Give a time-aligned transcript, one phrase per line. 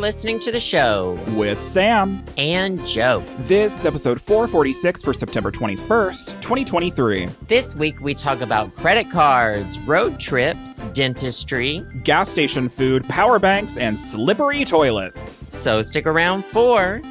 [0.00, 2.24] Listening to the show with Sam.
[2.38, 3.22] and Joe.
[3.40, 7.26] This is episode 446 for September 21st, 2023.
[7.46, 11.84] This week we talk about credit cards, road trips, dentistry.
[12.02, 15.50] Gas station food, power banks, and slippery toilets.
[15.58, 17.02] So stick around for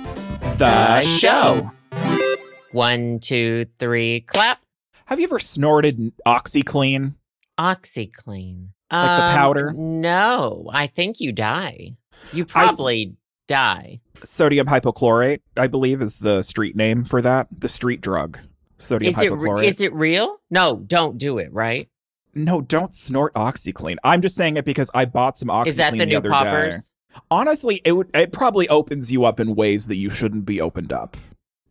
[0.58, 1.72] The, The show.
[1.94, 2.52] show.
[2.72, 4.62] one, two, three, clap.
[5.06, 7.14] Have you ever snorted OxiClean?
[7.60, 8.70] OxiClean.
[8.92, 9.74] Like the Um, powder?
[9.76, 11.96] No, I think you die.
[12.34, 13.16] You probably
[13.48, 14.00] die.
[14.24, 17.48] Sodium hypochlorate, I believe, is the street name for that.
[17.58, 18.40] The street drug.
[18.78, 19.66] Sodium Is hypochlorate.
[19.66, 20.38] is it real?
[20.50, 21.90] No, don't do it, right?
[22.36, 23.98] no, don't snort OxiClean.
[24.04, 26.36] I'm just saying it because I bought some OxiClean Is that the new other day.
[26.36, 26.94] poppers?
[27.32, 30.94] Honestly, it would it probably opens you up in ways that you shouldn't be opened
[30.94, 31.18] up.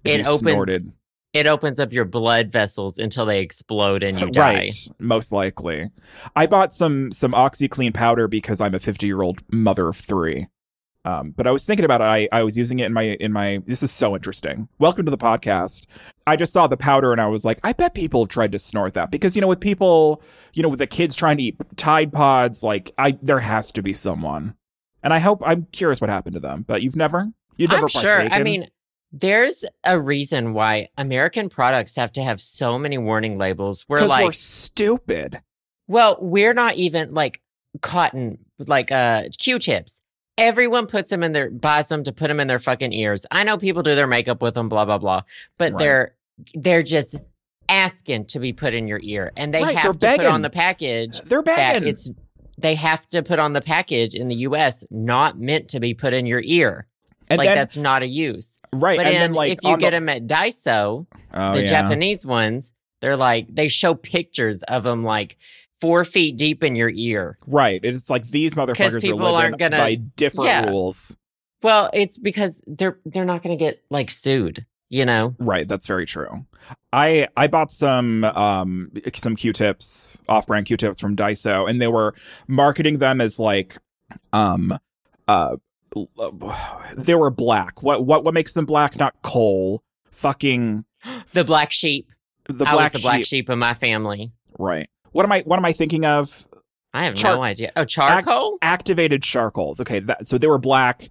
[0.05, 0.93] It opens- snorted.
[1.35, 4.55] It opens up your blood vessels until they explode and you die.
[4.55, 5.91] Right, most likely.
[6.35, 10.49] I bought some some OxiClean powder because I'm a 50 year old mother of three.
[11.05, 12.05] Um, but I was thinking about it.
[12.05, 13.63] I, I was using it in my in my.
[13.67, 14.69] This is so interesting.
[14.79, 15.87] Welcome to the podcast.
[16.27, 18.95] I just saw the powder and I was like, I bet people tried to snort
[18.95, 20.23] that because you know with people,
[20.55, 23.83] you know, with the kids trying to eat Tide Pods, like I there has to
[23.83, 24.55] be someone.
[25.03, 26.65] And I hope I'm curious what happened to them.
[26.67, 28.21] But you've never you've never I'm sure.
[28.33, 28.69] I mean,
[29.13, 33.85] there's a reason why American products have to have so many warning labels.
[33.89, 35.41] We're like, we're stupid.
[35.87, 37.41] well, we're not even like
[37.81, 40.01] cotton, like uh Q-tips.
[40.37, 43.27] Everyone puts them in their buys them to put them in their fucking ears.
[43.31, 45.23] I know people do their makeup with them, blah blah blah,
[45.57, 45.79] but Right.
[45.79, 46.15] they're
[46.55, 47.17] they're just
[47.69, 50.51] asking to be put in your ear, and they Right, have to put on the
[50.51, 51.89] package They're begging.
[51.89, 52.09] it's
[52.57, 54.85] they have to put on the package in the U.S.
[54.91, 56.87] not meant to be put in your ear.
[57.31, 58.58] and like then, that's not a use.
[58.73, 58.97] Right.
[58.97, 61.69] But and then like if you get the, them at Daiso, oh, the yeah.
[61.69, 65.37] Japanese ones, they're like they show pictures of them like
[65.81, 67.39] four feet deep in your ear.
[67.47, 67.81] Right.
[67.85, 70.67] It's like these motherfuckers are people living aren't gonna- by different Yeah.
[70.69, 71.17] rules.
[71.63, 74.65] Well, it's because they're they're not going to get like sued.
[74.91, 76.47] You know, Right, that's very true.
[76.95, 82.15] I I bought some um some Q-tips, off-brand Q-tips from Daiso and they were
[82.47, 83.77] marketing them as like
[84.33, 84.79] um
[85.27, 85.57] uh
[86.97, 87.83] they were black.
[87.83, 88.97] What what what makes them black?
[88.99, 89.83] Not coal.
[90.11, 90.85] Fucking
[91.33, 92.09] the black sheep.
[92.49, 93.27] the I was black the black sheep.
[93.27, 94.33] sheep of my family.
[94.59, 94.89] Right.
[95.13, 96.47] What am I what am I thinking of?
[96.95, 97.71] I have Char- no idea.
[97.77, 98.57] Oh, charcoal.
[98.63, 99.77] activated charcoal.
[99.79, 101.09] Okay, that, so they were black,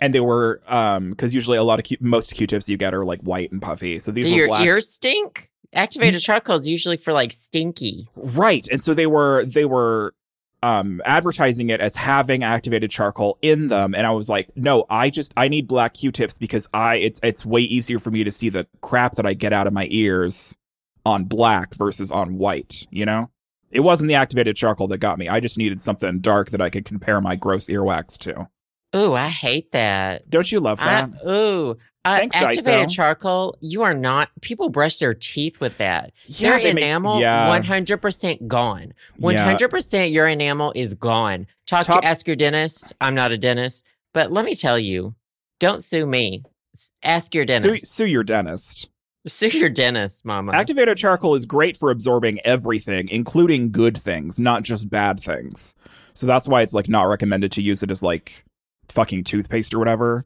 [0.00, 3.04] and they were um because usually a lot of Q, most Q-tips you get are
[3.04, 3.98] like white and puffy.
[4.00, 5.48] So these Do were your black, ears stink?
[5.72, 8.08] Activated charcoal is usually for like stinky.
[8.16, 8.66] right?
[8.72, 10.14] And so they were they were
[10.62, 15.10] um advertising it as having activated charcoal in them, and I was like, no, I
[15.10, 18.48] just I need black Q-tips because I it's it's way easier for me to see
[18.48, 20.56] the crap that I get out of my ears
[21.06, 22.86] on black versus on white.
[22.90, 23.30] You know.
[23.72, 25.28] It wasn't the activated charcoal that got me.
[25.28, 28.48] I just needed something dark that I could compare my gross earwax to.
[28.96, 30.28] Ooh, I hate that.
[30.28, 31.30] Don't you love I, that?
[31.30, 32.94] ooh, uh, Thanks, activated Daiso.
[32.94, 33.56] charcoal.
[33.60, 34.30] You are not.
[34.40, 36.12] People brush their teeth with that.
[36.26, 37.48] Yeah, your they make- enamel, yeah.
[37.48, 38.92] one hundred percent gone.
[39.22, 41.46] Hundred percent, your enamel is gone.
[41.66, 42.92] Talk Top- to ask your dentist.
[43.00, 43.84] I'm not a dentist,
[44.14, 45.14] but let me tell you,
[45.58, 46.44] don't sue me.
[47.02, 47.86] Ask your Sue, dentist.
[47.92, 48.88] sue your dentist.
[49.26, 50.52] Sue, your dentist, Mama.
[50.52, 55.74] Activated charcoal is great for absorbing everything, including good things, not just bad things.
[56.14, 58.44] So that's why it's like not recommended to use it as like
[58.88, 60.24] fucking toothpaste or whatever,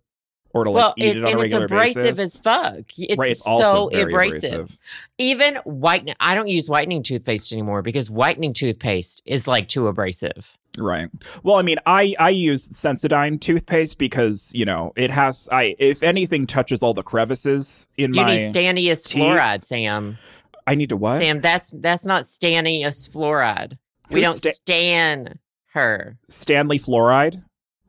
[0.54, 2.19] or to like well, eat it, it, on and a it's abrasive basis.
[2.19, 2.84] as fuck.
[2.97, 4.09] It's, right, it's so abrasive.
[4.53, 4.78] abrasive.
[5.19, 6.15] Even whitening.
[6.20, 10.56] I don't use whitening toothpaste anymore because whitening toothpaste is like too abrasive.
[10.78, 11.09] Right.
[11.42, 15.48] Well, I mean, I I use Sensodyne toothpaste because you know it has.
[15.53, 19.22] I if anything touches all the crevices in You my, need stannous teeth.
[19.22, 20.19] fluoride, Sam.
[20.66, 21.21] I need to what?
[21.21, 23.76] Sam, that's that's not stannous fluoride.
[24.10, 25.38] We don't sta- stan
[25.72, 26.16] her.
[26.28, 27.42] Stanley fluoride.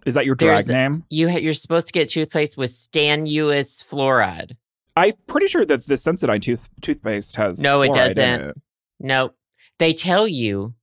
[0.05, 1.03] Is that your drag There's- name?
[1.09, 4.55] You ha- you're supposed to get toothpaste with stannous fluoride.
[4.95, 8.41] I'm pretty sure that the Sensodyne tooth toothpaste has No, it doesn't.
[8.41, 8.55] it.
[8.99, 9.35] Nope.
[9.79, 10.73] They tell you.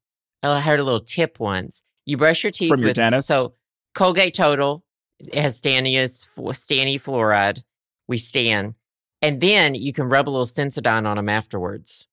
[0.43, 1.83] oh, I heard a little tip once.
[2.05, 3.29] You brush your teeth From your dentist?
[3.29, 3.55] So
[3.95, 4.85] Colgate Total
[5.21, 7.63] it has stannous stani fluoride.
[8.09, 8.75] We stan,
[9.23, 12.07] and then you can rub a little Sensodyne on them afterwards.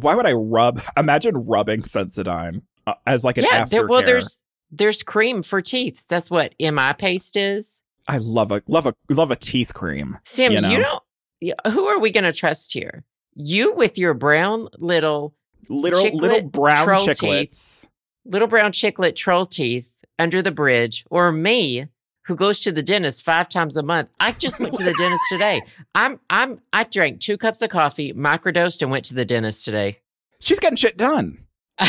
[0.00, 0.80] Why would I rub?
[0.96, 3.68] Imagine rubbing Sensodyne uh, as like an yeah, aftercare.
[3.70, 4.40] there, well, there's
[4.76, 6.04] there's cream for teeth.
[6.08, 7.82] That's what MI paste is.
[8.08, 10.18] I love a love a love a teeth cream.
[10.26, 11.00] Sam, You you, know?
[11.42, 11.72] don't.
[11.72, 13.04] Who are we going to trust here?
[13.34, 15.34] You with your brown little
[15.70, 17.86] Little little brown chiclets.
[18.26, 19.88] little brown chiclet troll teeth
[20.18, 21.86] under the bridge, or me
[22.26, 24.08] who goes to the dentist five times a month.
[24.20, 25.62] I just went to the dentist today.
[25.94, 29.98] I'm I'm I drank two cups of coffee, microdosed, and went to the dentist today.
[30.40, 31.38] She's getting shit done.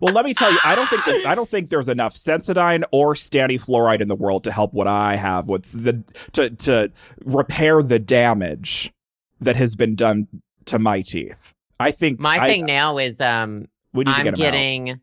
[0.00, 2.84] Well, let me tell you, I don't think that, I don't think there's enough Sensodyne
[2.92, 5.48] or stannous fluoride in the world to help what I have.
[5.48, 6.02] What's the
[6.32, 6.90] to to
[7.24, 8.92] repair the damage
[9.40, 10.26] that has been done
[10.66, 11.52] to my teeth.
[11.78, 14.36] I think My I- thing now is um I'm get 'em out.
[14.36, 15.00] getting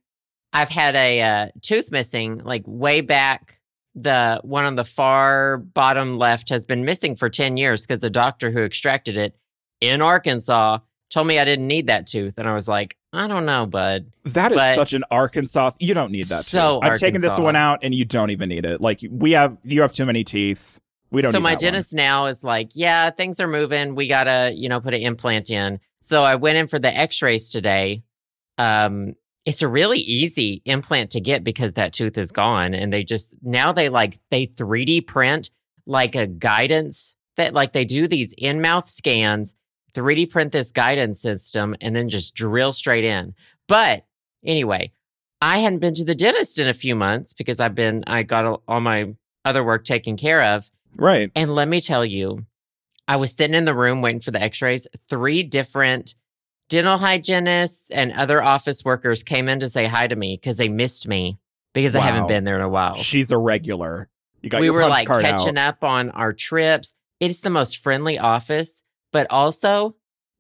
[0.56, 3.60] I've had a uh, tooth missing like way back
[3.96, 8.10] the one on the far bottom left has been missing for 10 years because the
[8.10, 9.36] doctor who extracted it
[9.82, 10.80] in Arkansas
[11.14, 14.12] told me I didn't need that tooth and I was like I don't know bud
[14.26, 15.72] That is but- such an Arkansas.
[15.80, 16.46] You don't need that.
[16.46, 16.84] So tooth.
[16.92, 18.82] I've taken this one out, and you don't even need it.
[18.82, 20.80] Like we have, you have too many teeth.
[21.12, 21.32] We don't.
[21.32, 21.64] so need my that one.
[21.74, 25.52] dentist now is like yeah things are moving we gotta you know put an implant
[25.52, 28.04] in so I went in for the x-rays today
[28.58, 29.14] um
[29.46, 33.36] it's a really easy implant to get because that tooth is gone and they just
[33.44, 35.52] now they like they 3d print
[35.86, 39.54] like a guidance that like they do these in-mouth scans
[39.94, 43.34] 3d print this guidance system and then just drill straight in
[43.68, 44.06] but
[44.46, 44.92] anyway
[45.42, 48.62] i hadn't been to the dentist in a few months because i've been i got
[48.68, 49.14] all- my
[49.46, 51.32] other work taken care of Right.
[51.36, 52.46] and let me tell you,
[53.08, 54.88] I was sitting in the room waiting for the x rays.
[55.10, 56.14] Three different
[56.70, 60.70] dental hygienists and other office workers came in to say hi to me because they
[60.70, 61.40] missed me
[61.74, 62.94] because I haven't been there in a while.
[62.94, 64.08] She's a regular.
[64.44, 65.70] You got we were like catching out.
[65.80, 66.94] up on our trips.
[67.20, 68.83] It's the most friendly office,
[69.14, 69.96] but also.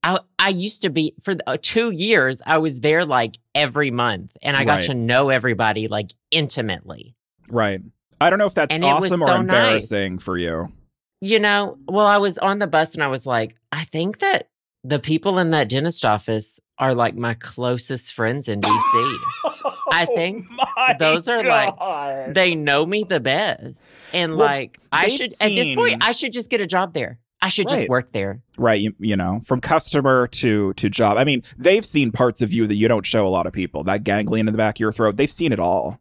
[0.05, 2.41] I, I used to be for the, uh, two years.
[2.45, 4.85] I was there like every month, and I got Right.
[4.87, 7.15] to know everybody like intimately.
[7.49, 7.79] Right.
[8.19, 10.73] I don't know if that's And it was awesome or so embarrassing for you.
[11.21, 14.49] You know, well, I was on the bus and I was like, I think that
[14.83, 19.17] the people in that dentist office are like my closest friends in DC.
[19.91, 20.45] I think
[20.77, 23.81] Oh those are, like, they know me the best.
[24.13, 27.19] And Well, like, I should, at this point, I should just get a job there.
[27.43, 27.79] I should Right.
[27.79, 28.41] just work there.
[28.57, 28.79] right.
[28.81, 31.17] You, you know, from customer to to job.
[31.17, 33.83] I mean, they've seen parts of you that you don't show a lot of people.
[33.83, 35.17] That ganglion in the back of your throat.
[35.17, 35.99] They've seen it all.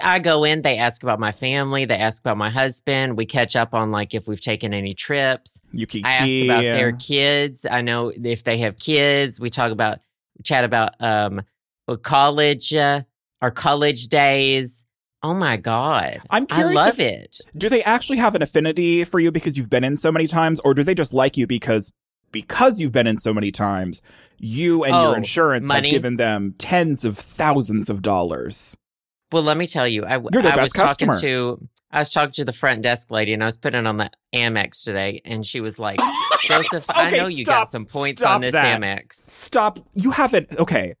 [0.00, 3.16] I go in, they ask about my family, they ask about my husband.
[3.16, 5.60] We catch up on like if we've taken any trips.
[5.72, 6.04] Yuki.
[6.04, 7.66] I ask about their kids.
[7.68, 9.40] I know if they have kids.
[9.40, 9.98] We talk about
[10.44, 11.42] chat about um
[12.02, 13.02] college, uh,
[13.42, 14.86] our college days.
[15.22, 17.40] Oh my god, I'm I love if- it.
[17.56, 20.60] Do they actually have an affinity for you because you've been in so many times,
[20.60, 21.92] or do they just like you because
[22.32, 24.00] because you've been in so many times,
[24.38, 25.88] you and Oh, your insurance money?
[25.88, 28.76] have given them tens of thousands of dollars?
[29.32, 31.12] Well, let me tell you, I, You're their I was customer.
[31.12, 33.96] talking to I was talking to the front desk lady, and I was putting on
[33.96, 35.98] the Amex today, and she was like,
[36.42, 38.80] "Joseph, I Okay, know you got some points Stop on this that.
[38.80, 39.80] Amex." Stop!
[39.94, 40.56] You haven't.
[40.58, 40.94] Okay.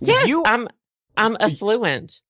[0.00, 0.42] Yes, You.
[0.46, 0.68] I'm
[1.16, 2.20] I'm affluent.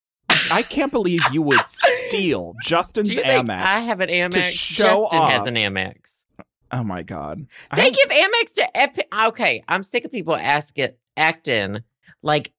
[0.55, 3.61] I can't believe you would steal Justin's Do you Amex.
[3.61, 4.45] I have an Amex?
[4.45, 6.27] show Justin has an Amex.
[6.73, 7.47] Oh my god.
[7.75, 9.09] They I- give Amex to Epic.
[9.27, 11.81] Okay, I'm sick of people asking acting
[12.23, 12.53] like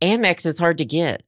[0.00, 1.22] Amex is hard to get.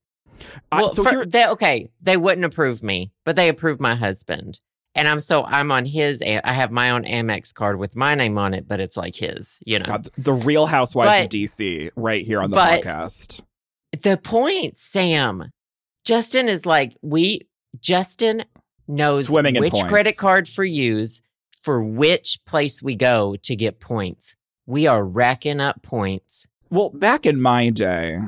[0.73, 3.95] I- Well, so for- here, they, okay, they wouldn't approve me, but they approved my
[3.95, 4.61] husband,
[4.95, 6.23] and I'm so I'm on his.
[6.23, 9.59] I have my own Amex card with my name on it, but it's like his.
[9.67, 13.43] You know, God, the Real Housewives of DC, right here on the but- podcast.
[14.03, 15.51] the point, Sam.
[16.05, 17.49] Justin is like we.
[17.81, 18.45] Justin
[18.89, 21.23] knows Swimming which credit card for use
[21.63, 24.35] for which place we go to get points.
[24.67, 26.47] We are racking up points.
[26.71, 28.19] Well, back in my day,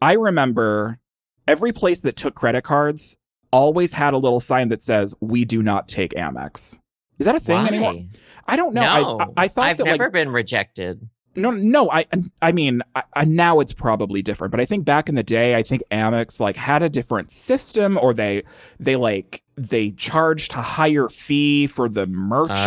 [0.00, 0.98] I remember
[1.46, 3.16] every place that took credit cards
[3.52, 6.78] always had a little sign that says, "We do not take Amex."
[7.18, 7.66] Is that a thing Why?
[7.66, 8.04] anymore?
[8.46, 8.80] I don't know.
[8.80, 11.08] No, I, I, I thought I've that never like been rejected.
[11.34, 11.90] No, no.
[11.90, 12.06] I,
[12.42, 15.54] I mean, I, I, now it's probably different, but I think back in the day,
[15.54, 18.42] I think Amex like had a different system, or they,
[18.80, 22.58] they like they charged a higher fee for the merchants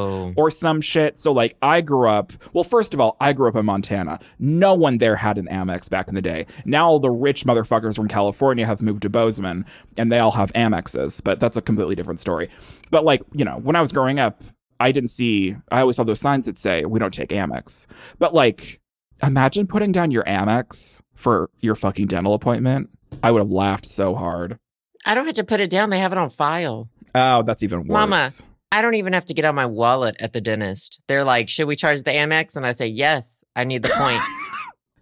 [0.00, 1.18] Oh, or some shit.
[1.18, 4.18] So like I grew up, well first of all, I grew up in Montana.
[4.38, 6.46] No one there had an Amex back in the day.
[6.64, 9.66] Now all the rich motherfuckers from California have moved to Bozeman
[9.98, 12.48] and they all have Amexes, but that's a completely different story.
[12.90, 14.42] But like, you know, when I was growing up,
[14.80, 17.86] I didn't see I always saw those signs that say we don't take Amex.
[18.18, 18.80] But like
[19.22, 22.90] imagine putting down your Amex for your fucking dental appointment.
[23.22, 24.58] I would have laughed so hard.
[25.04, 25.90] I don't have to put it down.
[25.90, 26.88] They have it on file.
[27.14, 27.88] Oh, that's even worse.
[27.88, 28.30] Mama.
[28.72, 31.00] I don't even have to get out my wallet at the dentist.
[31.08, 34.24] They're like, "Should we charge the Amex?" And I say, "Yes, I need the points."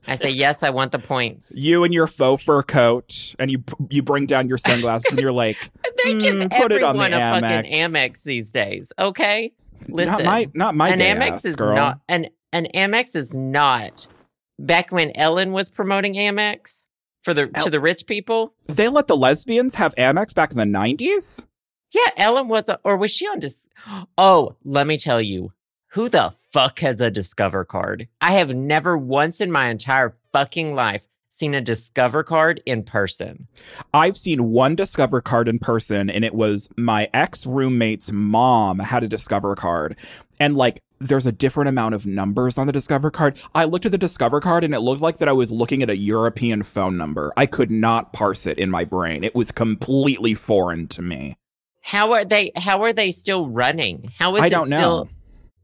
[0.06, 3.62] I say, "Yes, I want the points." you and your faux fur coat, and you
[3.90, 5.58] you bring down your sunglasses, and you're like,
[6.04, 7.70] They give Mm, put it on the a fucking Amex.
[7.70, 8.90] Amex these days.
[8.98, 9.52] Okay,
[9.88, 11.74] listen, not my not my an Amex ass, is girl.
[11.76, 14.06] not an an Amex is not.
[14.58, 16.86] Back when Ellen was promoting Amex
[17.22, 20.58] for the El- to the rich people, They let the lesbians have Amex back in
[20.58, 21.44] the '90s.
[21.92, 23.38] yeah, Ellen was, a, or was she on?
[23.40, 23.68] Dis-
[24.18, 25.52] oh, let me tell you,
[25.92, 28.08] who the fuck has a Discover card?
[28.20, 31.06] I have never once in my entire fucking life
[31.38, 33.46] seen a Discover card in person.
[33.94, 39.04] I've seen one Discover card in person, and it was my ex roommate's mom had
[39.04, 39.96] a Discover card.
[40.40, 43.38] And like, there's a different amount of numbers on the Discover card.
[43.54, 45.90] I looked at the Discover card and it looked like that I was looking at
[45.90, 47.32] a European phone number.
[47.36, 49.22] I could not parse it in my brain.
[49.22, 51.36] It was completely foreign to me.
[51.82, 54.12] How are they how are they still running?
[54.18, 55.08] How is I it don't still know.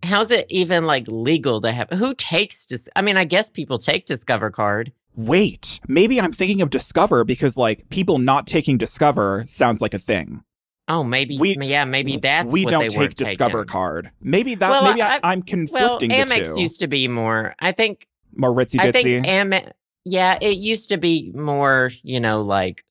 [0.04, 3.78] how's it even like legal to have who takes dis- I mean, I guess people
[3.78, 4.92] take Discover card.
[5.16, 9.98] Wait, maybe I'm thinking of Discover because like people not taking Discover sounds like a
[9.98, 10.42] thing.
[10.86, 13.72] Oh, maybe We- yeah, maybe that's we don't take Discover taking.
[13.72, 14.10] card.
[14.20, 14.68] Maybe that.
[14.68, 17.54] Well, maybe I, am Well, conflicting the Amex used to be more.
[17.58, 18.06] I think
[18.36, 19.70] More ritzy I think Amex
[20.04, 22.84] yeah, it used to be more, you know, like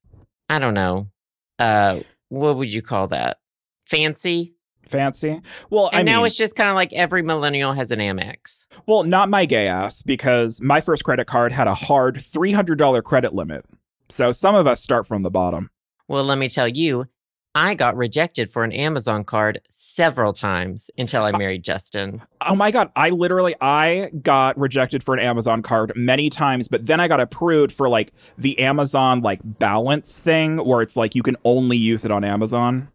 [0.50, 1.10] I don't know.
[1.60, 2.00] Uh
[2.30, 3.38] what would you call that?
[3.86, 4.56] Fancy?
[4.88, 5.42] Fancy.
[5.70, 8.68] Well, And I now mean, it's just kind of like every millennial has an Amex.
[8.86, 12.78] well, not my gay ass because my first credit card had a hard three hundred
[12.78, 13.66] dollar credit limit.
[14.10, 15.70] So some of us start from the bottom.
[16.08, 17.08] Well, let me tell you,
[17.56, 22.22] I got rejected for an Amazon card several times until I married Justin.
[22.42, 26.86] Oh my god, I literally I got rejected for an Amazon card many times, but
[26.86, 31.24] then I got approved for like the Amazon like balance thing where it's like you
[31.24, 32.90] can only use it on Amazon.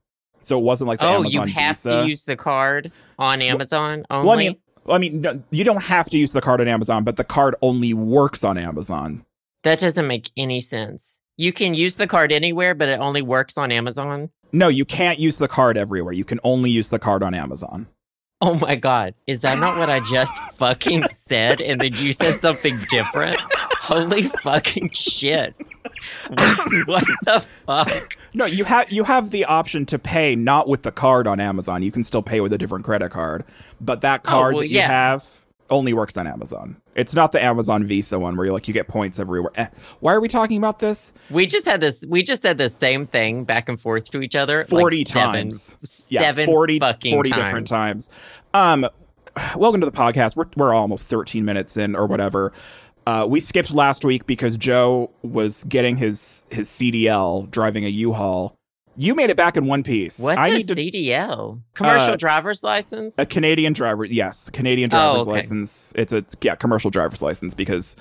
[0.48, 1.90] So it wasn't like the Oh, Amazon Oh, you have Visa.
[2.02, 4.26] to use the card on Amazon only?
[4.26, 6.68] Well, I mean, well, I mean, no, you don't have to use the card on
[6.68, 9.24] Amazon, but the card only works on Amazon.
[9.62, 11.20] that doesn't make any sense.
[11.36, 14.30] You can use the card anywhere, but it only works on Amazon.
[14.50, 16.12] No, you can't use the card everywhere.
[16.14, 17.86] You can only use the card on Amazon.
[18.40, 21.60] Oh my god, is that not what I just fucking said?
[21.60, 23.36] And then you said something different?
[23.80, 25.54] Holy fucking shit.
[26.86, 28.16] what the fuck?
[28.34, 31.82] No, you have you have the option to pay not with the card on Amazon.
[31.82, 33.44] You can still pay with a different credit card,
[33.80, 34.86] but that oh, card well, that you yeah.
[34.86, 36.76] have only works on Amazon.
[36.94, 39.52] It's not the Amazon Visa one where you like you get points everywhere.
[39.54, 39.66] Eh,
[40.00, 41.12] Why are we talking about this?
[41.30, 42.04] We just had this.
[42.08, 45.32] We just said the same thing back and forth to each other like 40 seven-
[45.50, 46.06] times.
[46.08, 47.42] Yeah, Seven 40, fucking 40 times.
[47.44, 48.10] different times.
[48.54, 48.88] Um,
[49.56, 50.36] welcome to the podcast.
[50.36, 52.52] We're, we're almost 13 minutes in or whatever.
[53.06, 58.57] Uh, we skipped last week because Joe was getting his his CDL driving a U-Haul.
[59.00, 60.18] You made it back in one piece.
[60.18, 61.62] What's I a need to CDL?
[61.74, 63.14] Commercial Uh, driver's license?
[63.16, 64.04] a Canadian driver.
[64.04, 65.30] Yes, Canadian driver's Oh, okay.
[65.38, 65.92] license.
[65.94, 67.96] It's a yeah commercial driver's license because.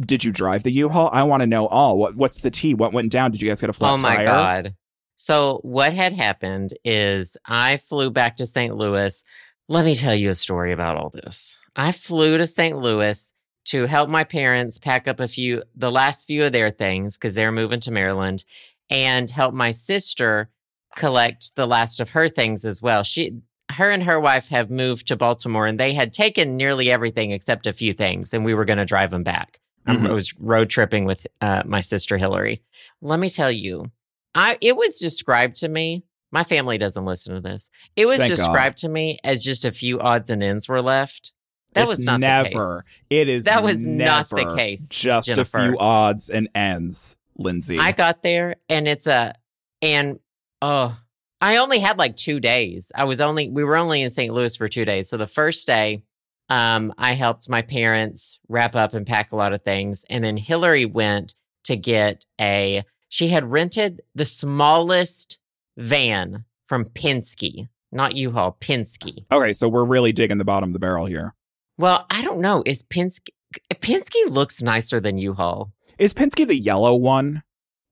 [0.00, 1.10] Did you drive the U-Haul?
[1.12, 1.96] I want to know all.
[1.98, 2.74] What what's the T?
[2.74, 3.30] What went down?
[3.30, 3.98] Did you guys get a flat tire?
[3.98, 4.24] oh my tire?
[4.24, 4.74] god.
[5.16, 8.74] So what had happened is I flew back to St.
[8.74, 9.22] Louis.
[9.68, 11.58] Let me tell you a story about all this.
[11.76, 12.76] I flew to St.
[12.78, 13.32] Louis
[13.66, 17.34] to help my parents pack up a few the last few of their things because
[17.34, 18.44] they're moving to Maryland
[18.92, 20.50] and help my sister
[20.96, 23.02] collect the last of her things as well.
[23.02, 23.38] She
[23.70, 27.66] her and her wife have moved to Baltimore and they had taken nearly everything except
[27.66, 29.60] a few things and we were going to drive them back.
[29.86, 30.10] I Mhm.
[30.12, 32.62] was road tripping with uh, my sister Hillary.
[33.00, 33.90] Let me tell you,
[34.34, 36.04] I it was described to me.
[36.30, 37.70] My family doesn't listen to this.
[37.96, 38.36] It was Thank God.
[38.36, 41.32] described to me as just a few odds and ends were left.
[41.74, 42.48] That It's was not never.
[42.50, 42.88] The case.
[43.20, 45.58] It is That was not the case, Just Jennifer.
[45.58, 47.78] a few odds and ends, Lindsay.
[47.78, 49.34] I got there and it's a
[49.80, 50.18] and
[50.60, 50.96] oh
[51.42, 52.92] I only had like two days.
[52.94, 54.32] I was only we were only in St.
[54.32, 55.08] Louis for two days.
[55.08, 56.04] So the first day,
[56.48, 60.04] um, I helped my parents wrap up and pack a lot of things.
[60.08, 61.34] And then Hillary went
[61.64, 65.38] to get a she had rented the smallest
[65.76, 69.26] van from Penske, not U-Haul, Penske.
[69.30, 71.34] okay, so we're really digging the bottom of the barrel here.
[71.76, 72.62] Well, I don't know.
[72.64, 73.30] Is Penske
[73.74, 75.72] Penske looks nicer than U-Haul.
[76.02, 77.42] Is Penske the yellow one?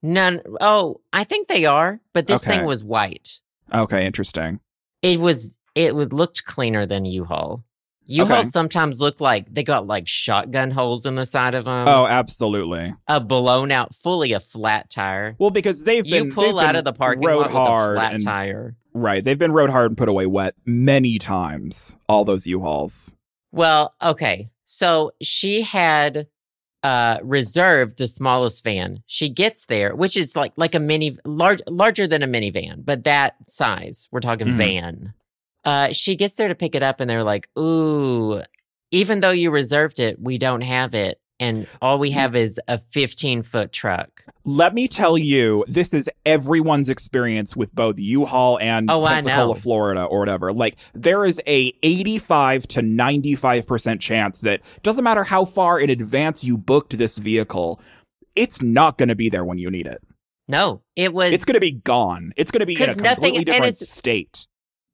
[0.03, 0.41] None.
[0.61, 2.57] Oh, I think they are, but this Okay.
[2.57, 3.39] thing was white.
[3.73, 4.59] Okay, interesting.
[5.03, 5.57] It was.
[5.77, 7.63] It would looked cleaner than U-Haul.
[8.07, 8.49] U-Haul Okay.
[8.49, 11.87] sometimes look like they got like shotgun holes in the side of them.
[11.87, 12.93] oh, absolutely.
[13.07, 15.37] a blown out, fully a flat tire.
[15.39, 18.15] Well, because they've been You pull out of the parking lot with hard a flat
[18.15, 18.77] and tire.
[18.93, 19.23] right.
[19.23, 21.95] They've been rode hard and put away wet many times.
[22.09, 23.15] All those U-Hauls.
[23.53, 24.51] Well, okay.
[24.67, 26.27] So she had
[26.83, 29.03] uh reserved the smallest van.
[29.07, 33.05] She gets there, which is like like a mini large larger than a minivan, but
[33.05, 34.09] that size.
[34.11, 34.57] We're talking Mhm.
[34.57, 35.13] van.
[35.65, 38.43] Uh she gets there to pick it up and they're like, "Ooh,
[38.91, 42.79] even though you reserved it, we don't have it." And all we have is a
[42.79, 44.25] 15 foot truck.
[44.45, 49.55] Let me tell you, this is everyone's experience with both U-Haul and Oh, Pensacola.
[49.55, 50.53] Florida, or whatever.
[50.53, 55.89] Like, there is a 85 to 95 percent chance that doesn't matter how far in
[55.91, 57.81] advance you booked this vehicle,
[58.37, 60.03] it's not going to be there when you need it.
[60.47, 62.33] No, it was It's going to be gone.
[62.37, 64.47] It's going to be in a completely and different state.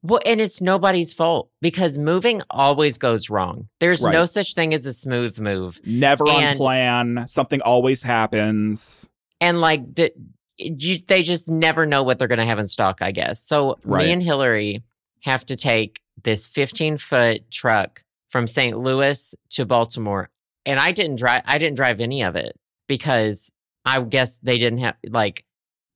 [0.07, 3.69] Well, and it's nobody's fault because moving always goes wrong.
[3.81, 4.13] There's Right.
[4.13, 5.81] no such thing as a smooth move.
[5.85, 7.25] Never on plan.
[7.27, 9.09] Something always happens.
[9.41, 10.13] And like the
[10.59, 13.43] you, they just never know what they're going to have in stock, I guess.
[13.43, 14.07] So Right.
[14.07, 14.83] me and Hillary
[15.23, 18.79] have to take this 15 foot truck from St.
[18.79, 20.31] Louis to Baltimore.
[20.65, 22.57] And I didn't drive I didn't drive any of it
[22.89, 23.51] because
[23.85, 25.45] I guess they didn't have like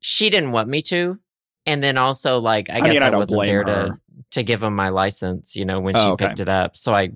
[0.01, 1.19] she didn't want me to.
[1.71, 3.89] And then also like I I guess mean, I, I wasn't there her.
[3.89, 3.99] to
[4.33, 6.29] to give him my license, you know, when she Oh, okay.
[6.29, 6.77] picked it up.
[6.77, 7.11] So I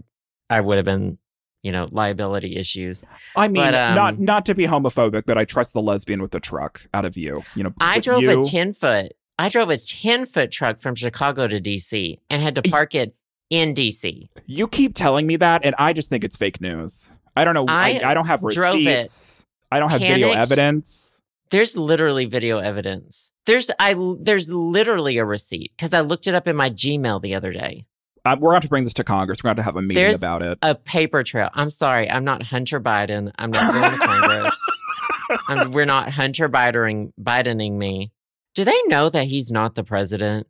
[0.50, 1.18] I would have been,
[1.62, 3.04] you know, liability issues.
[3.36, 6.30] I mean, But, um, not not to be homophobic, but I trust the lesbian with
[6.32, 7.42] the truck out of you.
[7.54, 9.12] You know, I drove you, a 10 foot.
[9.38, 13.14] I drove a 10 foot truck from Chicago to DC and had to park it
[13.50, 14.28] in DC.
[14.46, 17.10] You keep telling me that, and I just think it's fake news.
[17.36, 17.66] I don't know.
[17.66, 19.44] I, I I don't have drove it, receipts.
[19.72, 21.20] I don't have video evidence.
[21.50, 23.32] There's literally video evidence.
[23.46, 27.34] There's I there's literally a receipt because I looked it up in my Gmail the
[27.34, 27.86] other day.
[28.24, 29.44] We're going to have to bring this to Congress.
[29.44, 30.56] We're going to have to have a meeting There's- about it.
[30.62, 31.50] A paper trail.
[31.52, 33.30] I'm sorry, I'm not Hunter Biden.
[33.36, 34.56] I'm not going to Congress.
[35.48, 38.12] I'm, we're not Hunter Bidening Bidening me.
[38.54, 40.46] Do they know that he's not the president?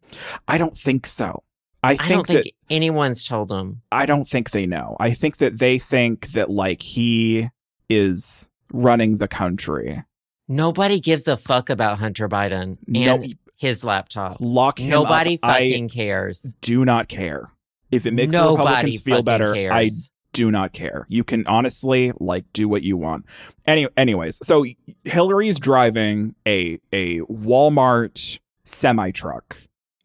[0.46, 1.42] I don't think so.
[1.82, 3.82] I I, don't that think anyone's told him.
[3.90, 4.96] I don't think they know.
[5.00, 7.50] I think that they think that like he
[7.88, 10.02] is running the country.
[10.48, 13.24] Nobody gives a fuck about Hunter Biden and No,
[13.56, 14.36] his laptop.
[14.40, 15.52] lock him Nobody up.
[15.52, 16.54] fucking I cares.
[16.60, 17.48] do not care.
[17.90, 19.72] If it makes the Republicans feel better, cares.
[19.72, 19.90] I
[20.32, 21.06] do not care.
[21.08, 23.24] You can honestly like do what you want.
[23.66, 24.64] Any anyways, so
[25.04, 29.56] Hillary's driving a a Walmart semi truck.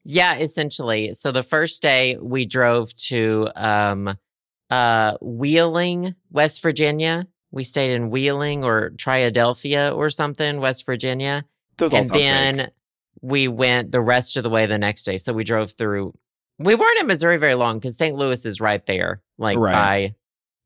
[0.06, 1.14] Yeah, essentially.
[1.16, 4.16] So the first day we drove to um
[4.70, 7.26] uh Wheeling, West Virginia.
[7.52, 11.46] We stayed in Wheeling or Triadelphia or something, West Virginia.
[11.78, 12.68] Those and then fake.
[13.22, 15.18] we went the rest of the way the next day.
[15.18, 16.14] So we drove through
[16.62, 18.16] we weren't in Missouri very long because St.
[18.18, 19.72] Louis is right there, like Right.
[19.72, 20.16] by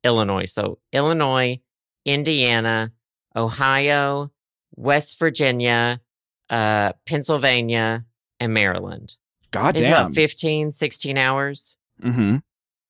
[0.04, 0.46] Illinois.
[0.52, 1.60] So Illinois,
[2.04, 2.92] Indiana,
[3.36, 4.32] Ohio,
[4.76, 6.02] West Virginia,
[6.50, 8.06] uh, Pennsylvania,
[8.40, 9.16] and Maryland.
[9.52, 9.92] God It's damn.
[9.94, 11.78] about 15, 16 hours.
[12.02, 12.38] mm-hmm.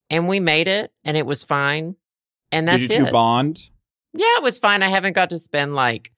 [0.10, 1.96] And we made it and it was fine.
[2.52, 3.12] And that's Did you it.
[3.12, 3.70] bond?
[4.14, 4.84] Yeah, it was fine.
[4.84, 6.12] I haven't got to spend like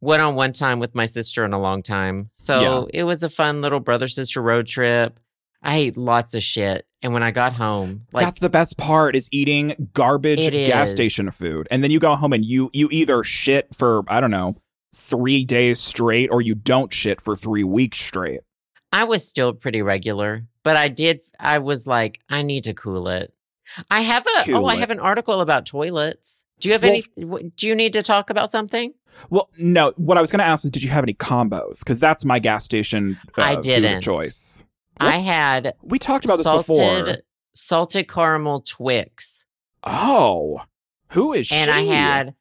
[0.00, 2.30] one on one time with my sister in a long time.
[2.34, 5.18] So it was a fun little brother sister road trip.
[5.62, 6.86] I ate lots of shit.
[7.02, 10.92] And when I got home, like That's the best part is eating garbage gas is.
[10.92, 11.68] station food.
[11.70, 14.56] And then you go home and you you either shit for, I don't know,
[14.94, 18.40] three days straight or you don't shit for three weeks straight.
[18.92, 21.20] I was still pretty regular, but I did.
[21.38, 23.32] I was like, I need to cool it.
[23.90, 24.30] I have a.
[24.30, 26.46] Oh, cool oh, I have an article about toilets.
[26.60, 26.92] Do you have Well,
[27.38, 27.50] any?
[27.56, 28.92] Do you need to talk about something?
[29.30, 29.92] Well, no.
[29.96, 31.80] What I was going to ask is, did you have any combos?
[31.80, 33.18] Because that's my gas station.
[33.36, 34.00] Uh, I didn't.
[34.02, 34.64] choice.
[35.00, 37.18] I had We talked about this before.
[37.54, 39.44] salted caramel Twix,
[39.84, 40.62] Oh,
[41.10, 41.70] who is and she?
[41.70, 42.34] And I had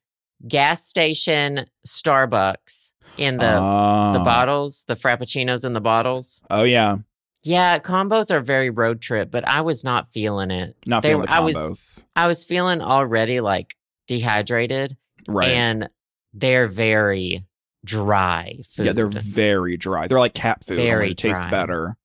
[0.48, 4.24] gas station Starbucks in the the Oh.
[4.24, 6.42] bottles, the frappuccinos in the bottles.
[6.50, 6.98] Oh yeah,
[7.44, 10.76] Yeah, combos are very road trip, but I was not feeling it.
[10.88, 12.04] not They feeling the I was- combos.
[12.16, 13.76] I was feeling already like
[14.08, 14.98] dehydrated.
[15.28, 15.50] right.
[15.50, 15.90] and
[16.34, 17.46] they're very
[17.86, 18.86] dry food.
[18.86, 20.08] yeah, they're very dry.
[20.08, 20.78] They're like cat food.
[20.78, 21.52] Very it tastes dry.
[21.52, 21.98] better.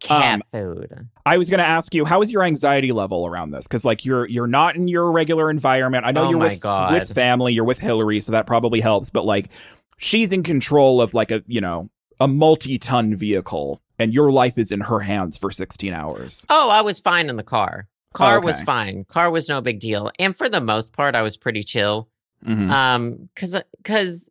[0.00, 1.08] cat um, food.
[1.26, 3.66] I was going to ask you, how is your anxiety level around this?
[3.66, 6.04] Because like you're you're not in your regular environment.
[6.06, 6.92] I know Oh you're with God.
[6.92, 7.52] with family.
[7.52, 9.10] You're with Hillary, so that probably helps.
[9.10, 9.50] But like,
[9.98, 14.72] she's in control of like a you know a multi-ton vehicle, and your life is
[14.72, 16.44] in her hands for 16 hours.
[16.50, 17.88] Oh, I was fine in the car.
[18.12, 18.64] Car was okay.
[18.64, 19.04] fine.
[19.04, 22.08] Car was no big deal, and for the most part, I was pretty chill.
[22.44, 22.70] Mhm.
[22.70, 24.28] Um, cause cause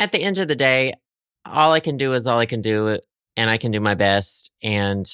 [0.00, 0.94] at the end of the day,
[1.44, 2.98] all I can do is all I can do,
[3.36, 5.10] and I can do my best, and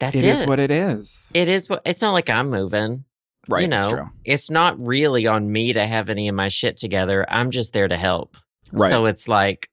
[0.00, 0.28] that's it it.
[0.28, 1.30] is what it is.
[1.34, 1.68] it is.
[1.68, 3.04] What it's not like I'm moving.
[3.48, 7.26] right, you know, it's not really on me to have any of my shit together.
[7.28, 8.36] I'm just there to help.
[8.72, 9.68] Right, So it's like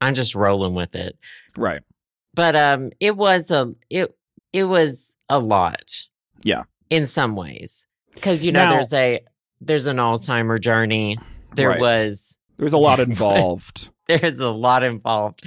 [0.00, 1.18] I'm just rolling with it.
[1.56, 1.82] right.
[2.34, 4.14] But um it was a it
[4.52, 6.04] it was a lot.
[6.42, 6.64] Yeah.
[6.94, 7.86] In some ways.
[8.20, 9.20] Cuz you know Now- there's a
[9.60, 11.18] there's an Alzheimer journey.
[11.54, 11.80] There Right.
[11.80, 13.88] was There's a lot involved.
[14.08, 15.42] there's a lot involved.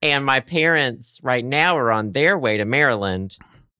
[0.00, 3.36] And my parents right now are on their way to Maryland.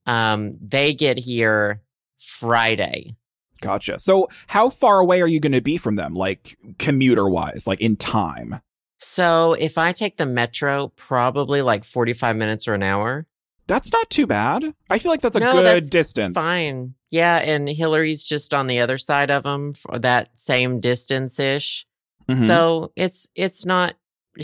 [0.07, 1.81] Um they get here
[2.21, 3.15] Friday.
[3.61, 3.99] Gotcha.
[3.99, 7.81] So, how far away are you going to be from them, like commuter wise, like
[7.81, 8.61] in time?
[8.99, 13.27] So if I take the metro, probably like 45 minutes or an hour.
[13.69, 14.65] That's not too bad.
[14.91, 16.35] I feel like that's a No, good that's distance.
[16.35, 16.95] Fine.
[17.11, 21.87] Yeah, and Hillary's just on the other side of them for that same distance ish.
[22.29, 22.47] Mhm.
[22.49, 23.95] So it's it's not.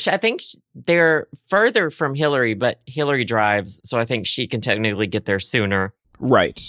[0.06, 0.40] I think
[0.74, 5.40] they're further from Hillary, but Hillary drives, so I think she can technically get there
[5.40, 5.94] sooner.
[6.18, 6.60] Right.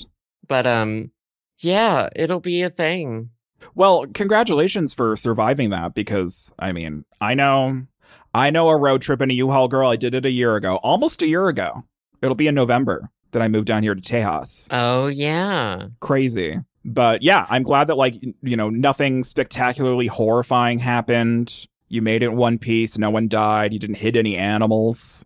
[0.47, 1.11] But um
[1.59, 3.29] yeah, it'll be a thing.
[3.73, 7.87] Well, congratulations for surviving that because I mean, I know
[8.33, 9.89] I know a road trip in a U-Haul girl.
[9.89, 11.83] I did it a year ago, almost a year ago.
[12.25, 14.67] It'll be in November that I moved down here to Tejas.
[14.71, 15.87] Oh yeah.
[15.99, 16.57] Crazy.
[16.83, 21.67] But yeah, I'm glad that like you know, nothing spectacularly horrifying happened.
[21.87, 25.23] You made it in one piece, no one died, you didn't hit any animals,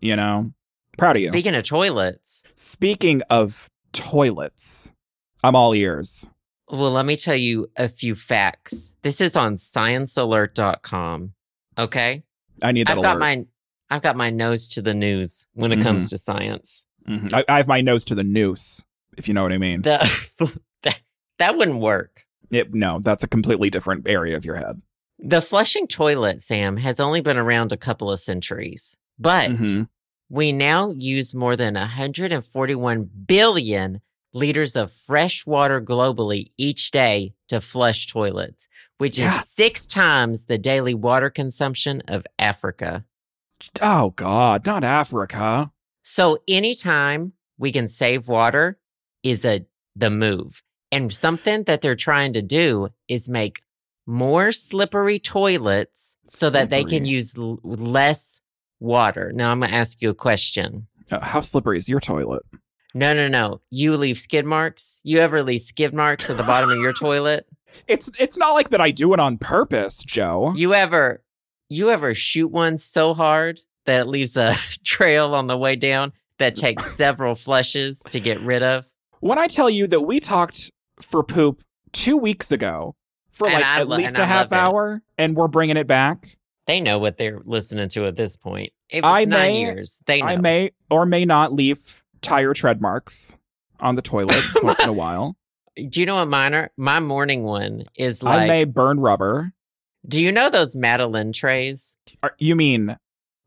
[0.00, 0.52] you know.
[0.96, 1.28] Proud of you.
[1.28, 4.90] Speaking of toilets, Speaking of toilets,
[5.44, 6.28] I'm all ears.
[6.70, 8.96] well, let me tell you a few facts.
[9.02, 11.32] This is on sciencealert.com.
[11.78, 12.22] Okay?
[12.62, 13.06] I need that I've alert.
[13.06, 13.46] got my
[13.90, 16.86] I've got my nose to the news when it comes to science.
[17.08, 17.32] Mhm.
[17.32, 18.84] I, I have my nose to the noose,
[19.16, 19.82] if you know what I mean.
[19.82, 19.98] The
[20.82, 21.00] that,
[21.38, 22.24] that wouldn't work.
[22.50, 24.80] It, no, that's a completely different area of your head.
[25.18, 29.88] The flushing toilet, Sam, has only been around a couple of centuries, but Mhm.
[30.28, 34.00] we now use more than 141 billion
[34.34, 39.40] liters of fresh water globally each day to flush toilets, which Yeah.
[39.40, 43.04] is six times the daily water consumption of Africa.
[43.82, 45.72] Oh God, not Africa.
[46.02, 48.78] So anytime we can save water
[49.22, 49.66] is a
[49.96, 50.62] the move.
[50.90, 53.60] And something that they're trying to do is make
[54.06, 58.40] more slippery toilets so that they can use l- less
[58.80, 59.32] water.
[59.34, 60.86] Now I'm going to ask you a question.
[61.10, 62.42] Uh, how slippery is your toilet?
[62.94, 63.60] No, no, no.
[63.70, 65.00] You leave skid marks?
[65.02, 67.46] You ever leave skid marks at the bottom of your toilet?
[67.86, 70.52] It's it's not like that I do it on purpose, Joe.
[70.56, 71.22] You ever
[71.68, 74.54] you ever shoot one so hard that it leaves a
[74.84, 76.60] trail on the way down that mm.
[76.60, 78.86] takes several flushes to get rid of?
[79.20, 82.94] when I tell you that we talked for poop two weeks ago
[83.32, 84.56] for And like I at lo- least a I half love it.
[84.62, 86.26] hour, and we're bringing it back.
[86.66, 88.72] They know what they're listening to at this point.
[88.90, 90.26] If it's I nine may- years, they know.
[90.28, 93.36] I may or may not leave tire tread marks
[93.80, 95.36] on the toilet once in a while.
[95.76, 96.70] Do you know what mine are?
[96.76, 98.42] My morning one is like.
[98.42, 99.52] I may burn rubber.
[100.06, 101.96] Do you know those Madeline trays?
[102.22, 102.96] Are- You mean?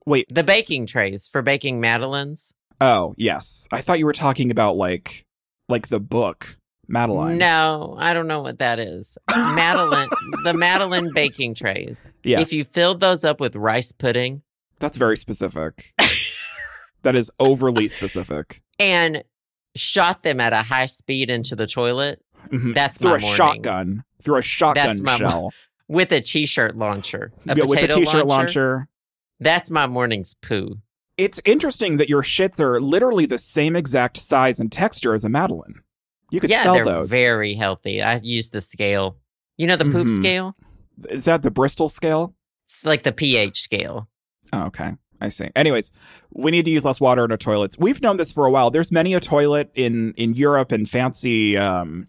[0.05, 0.27] Wait.
[0.33, 2.53] The baking trays for baking Madeleines?
[2.79, 3.67] Oh, yes.
[3.71, 5.25] I thought you were talking about like,
[5.69, 7.37] like the book Madeline.
[7.37, 9.17] No, I don't know what that is.
[9.29, 10.09] Madeline,
[10.43, 12.01] the Madeline baking trays.
[12.23, 12.39] Yeah.
[12.39, 14.41] If you filled those up with rice pudding
[14.79, 15.93] That's very specific.
[17.03, 18.61] that is overly specific.
[18.79, 19.23] and
[19.75, 22.19] shot them at a high speed into the toilet
[22.51, 22.73] Mhm.
[22.73, 23.37] That's through my a morning.
[23.37, 24.03] shotgun.
[24.23, 25.53] Through a shotgun That's my mo- shell.
[25.91, 28.25] With a t-shirt launcher, a yeah, with a potato t-shirt launcher.
[28.77, 28.87] launcher.
[29.41, 30.77] That's my morning's poo.
[31.17, 35.29] It's interesting that your shits are literally the same exact size and texture as a
[35.29, 35.75] Madeline.
[36.31, 37.09] You could yeah, sell they're those.
[37.11, 38.01] very healthy.
[38.01, 39.17] I use the scale.
[39.57, 40.17] You know the poop Mhm.
[40.17, 40.55] scale?
[41.09, 42.33] Is that the Bristol scale?
[42.65, 44.07] It's like the pH scale.
[44.53, 44.93] Oh, okay.
[45.19, 45.49] I see.
[45.55, 45.91] Anyways,
[46.33, 47.77] we need to use less water in our toilets.
[47.77, 48.71] We've known this for a while.
[48.71, 52.07] There's many a toilet in in Europe and fancy um,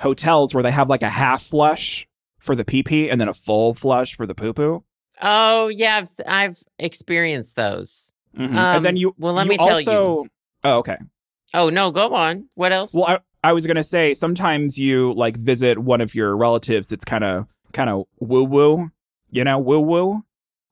[0.00, 2.06] hotels where they have like a half flush
[2.48, 4.82] for the pee pee and then a full flush for the poo poo.
[5.20, 8.10] Oh yeah, I've I've experienced those.
[8.34, 10.24] and then Um, you well, let you me tell also,
[10.64, 10.96] Oh, okay.
[11.52, 12.48] Oh no, go on.
[12.54, 12.94] What else?
[12.94, 16.90] Well, I, I was gonna say sometimes you like visit one of your relatives.
[16.90, 18.90] It's kind of kind of woo woo,
[19.30, 20.24] you know, woo woo.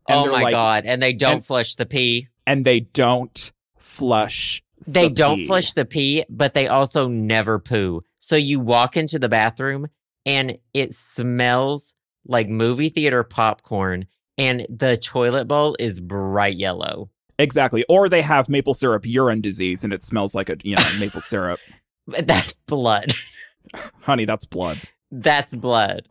[0.09, 0.87] Oh my like- god!
[0.87, 2.29] And they don't and- flush the pee.
[2.47, 4.63] And they don't flush.
[4.87, 5.47] They the don't pee.
[5.47, 8.03] flush the pee, but they also never poo.
[8.21, 9.89] So you walk into the bathroom
[10.27, 11.95] and it smells
[12.27, 17.09] like movie theater popcorn, and the toilet bowl is bright yellow.
[17.39, 17.85] Exactly.
[17.89, 21.21] Or they have maple syrup urine disease, and it smells like a you know maple
[21.23, 21.61] syrup.
[22.07, 23.15] That's blood.
[24.03, 26.09] Honey, that's blood, That's blood.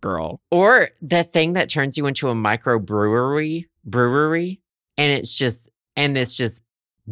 [0.00, 0.40] girl.
[0.50, 4.60] Or that thing that turns you into a microbrewery brewery,
[4.96, 6.62] and it's just and it's just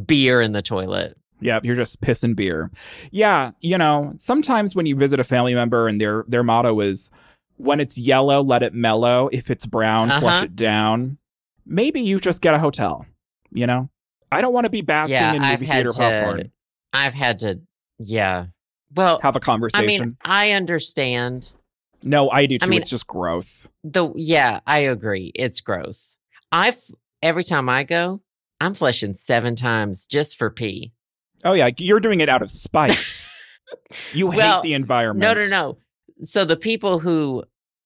[0.05, 1.17] beer in the toilet.
[1.41, 2.71] Yeah, you're just pissing beer.
[3.11, 7.11] Yeah, you know, sometimes when you visit a family member and their their motto is
[7.57, 9.29] when it's yellow, let it mellow.
[9.33, 10.45] If it's brown, flush Uh-huh.
[10.47, 11.19] it down.
[11.67, 13.05] Maybe you just get a hotel.
[13.53, 13.91] You know?
[14.33, 15.99] I don't want to be basking yeah, in I've movie had theater to.
[15.99, 16.53] popcorn.
[16.93, 17.61] I've had to.
[17.99, 18.47] Yeah.
[18.95, 19.85] Well, Have a conversation.
[20.03, 21.53] I mean, I understand
[22.03, 22.67] no, I do too.
[22.67, 23.69] I mean- it's just gross.
[23.85, 24.11] the.
[24.17, 25.33] Yeah, I agree.
[25.35, 26.17] It's gross.
[26.53, 26.79] I've
[27.23, 28.21] every time I go,
[28.61, 30.93] I'm flushing seven times just for pee.
[31.47, 33.25] Oh yeah, you're doing it out of spite.
[34.13, 35.21] you Well, hate the environment.
[35.21, 35.79] No, no, no.
[36.23, 37.45] So the people who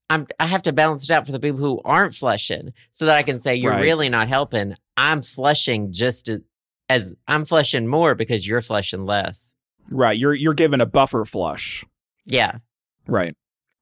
[0.08, 3.16] I'm, I have to balance it out for the people who aren't flushing, so that
[3.16, 3.82] I can say you're Right.
[3.82, 4.74] really not helping.
[4.96, 6.42] I'm flushing just to,
[6.88, 9.54] as I'm flushing more because you're flushing less.
[9.90, 11.84] Right, you're you're given a buffer flush.
[12.24, 12.58] Yeah.
[13.06, 13.34] Right.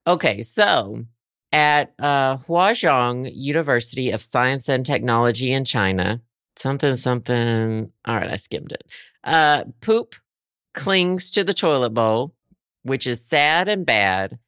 [0.06, 0.42] Okay.
[0.42, 1.04] So
[1.52, 6.20] at uh, Huazhong University of Science and Technology in China,
[6.56, 7.90] something, something.
[8.06, 8.84] All right, I skimmed it.
[9.24, 10.14] Uh, poop
[10.74, 12.34] clings to the toilet bowl,
[12.82, 14.38] which is sad and bad,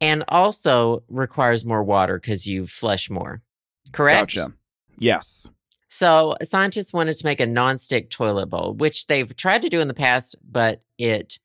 [0.00, 3.42] and also requires more water because you flush more.
[3.92, 4.34] Correct?
[4.34, 4.52] Gotcha.
[4.98, 5.50] Yes.
[5.88, 9.88] So scientists wanted to make a nonstick toilet bowl, which they've tried to do in
[9.88, 11.38] the past, but it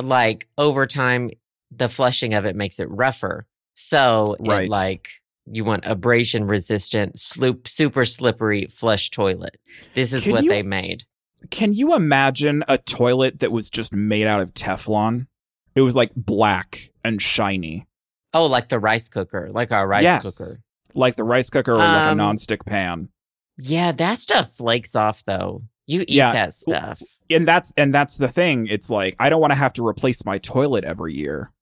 [0.00, 1.30] like over time
[1.70, 3.46] the flushing of it makes it rougher.
[3.74, 4.64] So Right.
[4.66, 5.08] it like
[5.50, 9.56] you want abrasion resistant, sloop, super slippery flush toilet.
[9.94, 11.04] This is Can what you- they made.
[11.50, 15.26] Can you imagine a toilet that was just made out of Teflon?
[15.74, 17.86] It was like black and shiny,
[18.34, 20.22] Oh, like the rice cooker, like our rice Yes.
[20.36, 20.60] cooker.
[20.94, 23.08] like the rice cooker or like a Um, nonstick pan.
[23.56, 25.62] Yeah, that stuff flakes off though.
[25.86, 26.32] You eat Yeah.
[26.32, 27.00] that stuff.
[27.30, 28.66] And that's and that's the thing.
[28.66, 31.52] It's like I don't want to have to replace my toilet every year.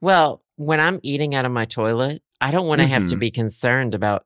[0.00, 3.30] Well, when I'm eating out of my toilet, I don't want to have to be
[3.30, 4.24] concerned about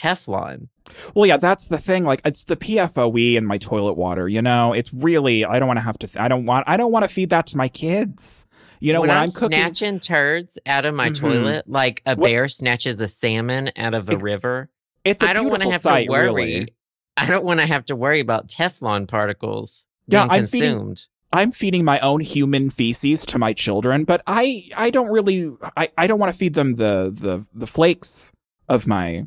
[0.00, 0.68] Teflon.
[1.14, 2.04] Well, yeah, that's the thing.
[2.04, 4.28] Like it's the PFOE in my toilet water.
[4.28, 6.22] You know, it's really I don't want to have to.
[6.22, 6.64] I don't want.
[6.68, 8.46] I don't want to feed that to my kids.
[8.78, 9.58] You know, when, when, I'm, I'm, cooking.
[9.58, 11.14] snatching turds out of my Mhm.
[11.16, 14.68] toilet, like a What- bear snatches a salmon out of a river,
[15.04, 16.24] it's a I don't want to have sight, to worry.
[16.26, 16.68] really.
[17.16, 21.06] I don't want to have to worry about Teflon particles Yeah, being I'm feeding- consumed.
[21.32, 25.88] I'm feeding my own human feces to my children, but I I don't really I,
[25.98, 28.30] I don't want to feed them the the the flakes
[28.68, 29.26] of my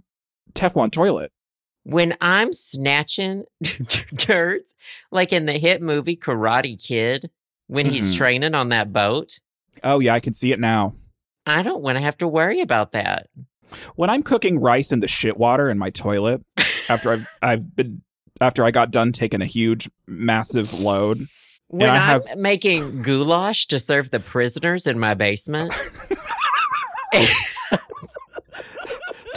[0.53, 1.31] Teflon toilet.
[1.83, 3.45] When I'm snatching
[4.17, 4.75] turds,
[5.11, 7.29] like in the hit movie Karate Kid,
[7.67, 8.17] when he's Mhm.
[8.17, 9.39] training on that boat,
[9.83, 10.95] Oh yeah, I can see it now.
[11.45, 13.27] I don't want to have to worry about that.
[13.95, 16.41] When I'm cooking rice in the shit water in my toilet
[16.89, 18.01] after I've I've been
[18.41, 21.25] after I got done taking a huge massive load.
[21.67, 25.71] When I I'm have- making goulash to serve the prisoners in my basement,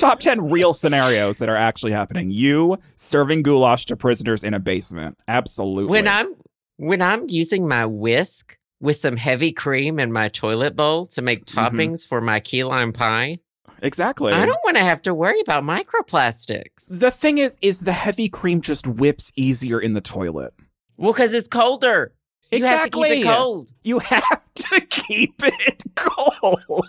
[0.02, 2.28] Top 10 real scenarios that are actually happening.
[2.32, 5.16] You serving goulash to prisoners in a basement.
[5.28, 5.88] Absolutely.
[5.90, 6.34] when I'm
[6.78, 11.44] when I'm using my whisk with some heavy cream in my toilet bowl to make
[11.46, 11.54] Mhm.
[11.54, 13.38] toppings for my key lime pie,
[13.80, 14.32] Exactly.
[14.32, 16.86] I don't want to have to worry about microplastics.
[16.88, 20.52] The thing is, is the heavy cream just whips easier in the toilet.
[20.96, 22.12] Well, because it's colder.
[22.50, 23.08] You have to Exactly.
[23.18, 23.70] keep it cold.
[23.84, 26.88] You have to keep it cold.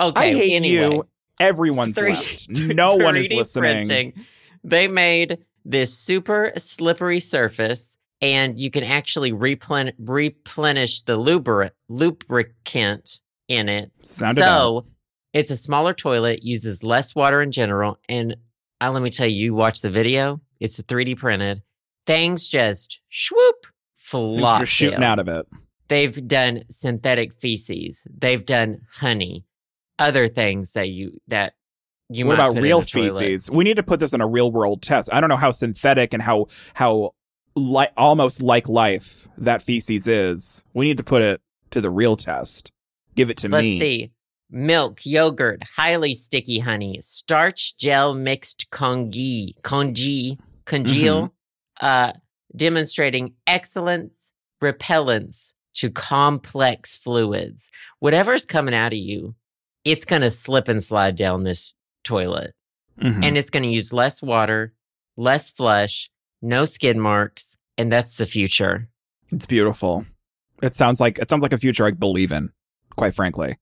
[0.00, 0.20] Okay.
[0.20, 1.06] I hate anyway, you.
[1.42, 2.48] Everyone's Three- left.
[2.50, 3.72] No one is 3D listening.
[3.86, 4.12] Printing,
[4.64, 13.20] they made this super slippery surface, and you can actually replen- replenish the lubri- lubricant
[13.48, 13.90] in it.
[14.02, 14.86] So
[15.32, 18.36] it's a smaller toilet, uses less water in general, and
[18.80, 21.62] uh, let me tell you, you watch the video, it's a 3D printed.
[22.06, 23.56] Things just swoop,
[23.98, 24.60] Things flop.
[24.60, 25.46] just shooting out of it.
[25.88, 28.06] They've done synthetic feces.
[28.16, 29.44] They've done honey,
[30.02, 31.54] other things that you that
[32.08, 33.18] you what might about real the toilet.
[33.20, 33.50] feces?
[33.50, 35.08] We need to put this on a real world test.
[35.12, 37.14] I don't know how synthetic and how how
[37.56, 40.64] li- almost like life that feces is.
[40.74, 42.70] We need to put it to the real test.
[43.14, 43.54] Give it to me.
[43.78, 44.12] Let's see.
[44.54, 51.32] Milk, yogurt, highly sticky honey, starch gel mixed congee, congee, congeal,
[51.80, 51.86] Mm-hmm.
[51.86, 52.12] uh,
[52.54, 54.12] demonstrating excellent
[54.60, 57.70] repellence to complex fluids.
[58.00, 59.34] Whatever's coming out of you,
[59.84, 62.54] it's going to slip and slide down this toilet.
[63.00, 63.24] Mhm.
[63.24, 64.74] and it's going to use less water,
[65.16, 66.10] less flush,
[66.42, 68.88] no skid marks, and that's the future.
[69.32, 70.04] It's beautiful.
[70.62, 72.50] It sounds like it sounds like a future I believe in.
[72.94, 73.56] Quite frankly.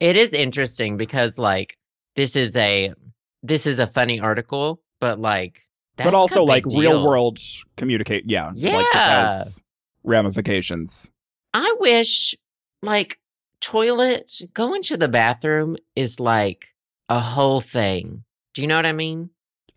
[0.00, 1.76] It is interesting because like
[2.16, 2.94] this is a
[3.42, 5.60] this is a funny article, but like
[5.96, 7.38] that's but also like real world
[7.76, 8.24] communicate.
[8.26, 9.26] Yeah, like this Yeah.
[9.26, 9.62] has
[10.04, 11.10] ramifications.
[11.52, 12.34] I wish
[12.82, 13.18] like
[13.64, 16.74] toilet going to the bathroom is like
[17.08, 18.24] a whole thing.
[18.52, 19.30] Do you know what I mean?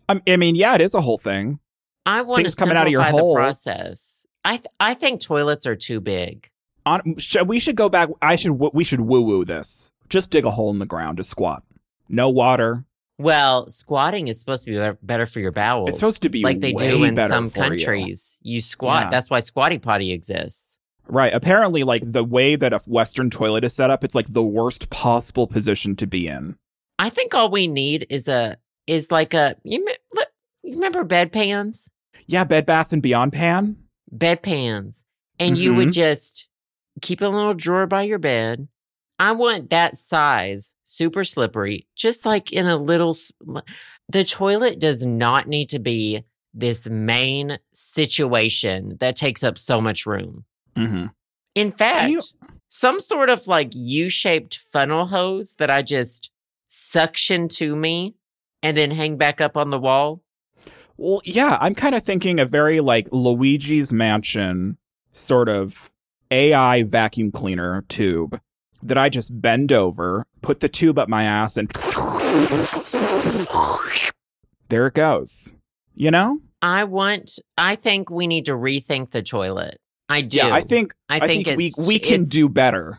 [0.08, 1.58] I, I mean, yeah, it is a whole thing.
[2.04, 3.34] I want Things to coming out of your hole.
[3.34, 4.26] the process.
[4.44, 6.50] I th- I think toilets are too big.
[6.86, 8.08] On, we should go back.
[8.22, 8.52] I should.
[8.52, 9.90] We should woo woo this.
[10.08, 11.62] Just dig a hole in the ground to squat.
[12.08, 12.84] No water.
[13.18, 15.88] Well, squatting is supposed to be better- for your bowels.
[15.90, 17.70] It's supposed to be like they do in some for you.
[17.70, 18.38] countries.
[18.42, 19.04] You, squat.
[19.04, 19.10] Yeah.
[19.10, 20.67] That's why squatty potty exists.
[21.08, 21.32] Right.
[21.32, 24.90] Apparently, like the way that a Western toilet is set up, it's like the worst
[24.90, 26.56] possible position to be in.
[26.98, 29.86] I think all we need is a is like a you,
[30.62, 31.88] you remember bedpans,
[32.26, 33.76] Yeah, Bed Bath and Beyond pan.
[34.14, 35.04] bedpans,
[35.38, 35.92] and you would Mhm.
[35.92, 36.48] just
[37.00, 38.68] keep a little drawer by your bed.
[39.18, 43.16] I want that size, super slippery, just like in a little.
[44.10, 50.06] The toilet does not need to be this main situation that takes up so much
[50.06, 50.44] room.
[50.78, 51.06] Mm-hmm.
[51.54, 52.22] In fact, you-
[52.68, 56.30] some sort of like U shaped funnel hose that I just
[56.68, 58.14] suction to me
[58.62, 60.22] and then hang back up on the wall.
[60.96, 64.76] Well, yeah, I'm kind of thinking a very like Luigi's Mansion
[65.12, 65.90] sort of
[66.30, 68.40] AI vacuum cleaner tube
[68.82, 71.70] that I just bend over, put the tube up my ass, and
[74.68, 75.54] there it goes.
[75.94, 76.40] You know?
[76.62, 77.38] I want.
[77.56, 79.80] I think we need to rethink the toilet.
[80.08, 80.38] I do.
[80.38, 82.98] Yeah, I think I I think, think, we we can do better.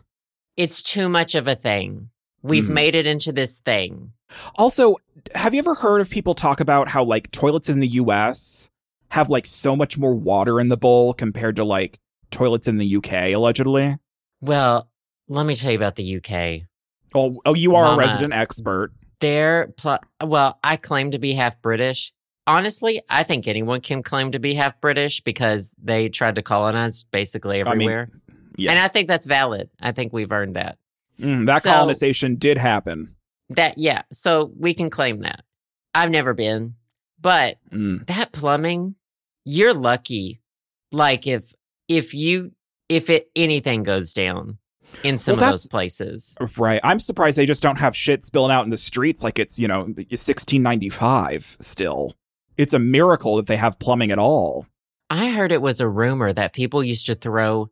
[0.57, 2.09] It's too much of a thing.
[2.41, 2.69] We've Mhm.
[2.69, 4.11] made it into this thing.
[4.55, 4.97] Also,
[5.33, 8.69] have you ever heard of people talk about how like toilets in the US
[9.09, 11.99] have like so much more water in the bowl compared to like
[12.31, 13.97] toilets in the UK allegedly?
[14.41, 14.89] Well,
[15.27, 16.63] let me tell you about the UK.
[17.15, 17.95] Oh, oh you are Mama.
[17.95, 18.91] a resident expert.
[19.19, 22.13] Their pl- well, I claim to be half British.
[22.49, 27.03] Honestly, I think anyone can claim to be half British because they tried to colonize
[27.11, 28.09] basically I mean, everywhere.
[28.57, 28.71] yeah.
[28.71, 29.69] And I think that's valid.
[29.79, 30.77] I think we've earned that.
[31.19, 33.15] Mm, that So- colonization did happen.
[33.51, 35.43] That yeah, so we can claim that.
[35.93, 36.75] I've never been,
[37.21, 38.05] but Mm.
[38.07, 38.95] that plumbing,
[39.45, 40.39] you're lucky.
[40.91, 41.53] Like if
[41.87, 42.51] if you
[42.89, 44.57] if it anything goes down
[45.03, 46.35] in some Well, of those places.
[46.57, 46.79] Right.
[46.83, 49.67] I'm surprised they just don't have shit spilling out in the streets like it's, you
[49.67, 52.15] know, 1695 still.
[52.59, 54.67] It's a miracle that they have plumbing at all.
[55.09, 57.69] I heard it was a rumor that people used to throw.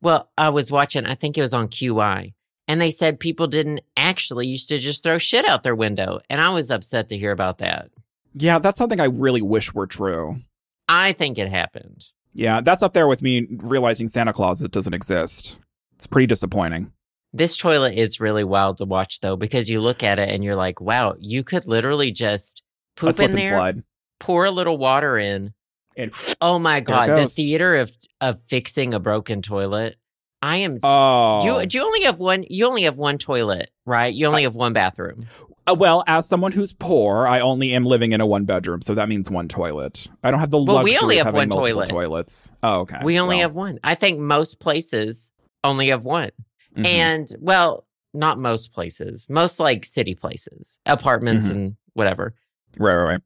[0.00, 2.32] Well, I was watching, I think it was on QI,
[2.66, 6.20] and they said people didn't actually used to just throw shit out their window.
[6.30, 7.90] And I was upset to hear about that.
[8.34, 10.40] Yeah, that's something I really wish were true.
[10.88, 12.06] I think it happened.
[12.32, 15.58] Yeah, that's up there with me realizing Santa Claus that doesn't exist.
[15.96, 16.90] It's pretty disappointing.
[17.34, 20.56] This toilet is really wild to watch, though, because you look at it and you're
[20.56, 22.62] like, wow, you could literally just
[22.96, 23.82] poop in there, slide.
[24.20, 25.52] Pour a little water in.
[25.96, 29.96] And Oh my God, the theater of, of fixing a broken toilet.
[30.42, 30.78] I am.
[30.82, 32.44] oh, You, do you only have one?
[32.48, 34.14] You only have one toilet, right?
[34.14, 35.26] You only have one bathroom.
[35.66, 38.94] Uh, well, as someone who's poor, I only am living in a one bedroom, so
[38.94, 40.06] that means one toilet.
[40.24, 41.88] I don't have the Well, we luxury only of have having one multiple toilet.
[41.90, 42.50] toilets.
[42.62, 43.00] Oh, okay.
[43.04, 43.78] We only Well, have one.
[43.84, 45.30] I think most places
[45.62, 46.30] only have one.
[46.74, 46.86] mhm.
[46.86, 49.26] And well, not most places.
[49.28, 51.50] Most like city places, apartments Mhm.
[51.50, 52.34] and whatever.
[52.78, 53.20] right, right, right.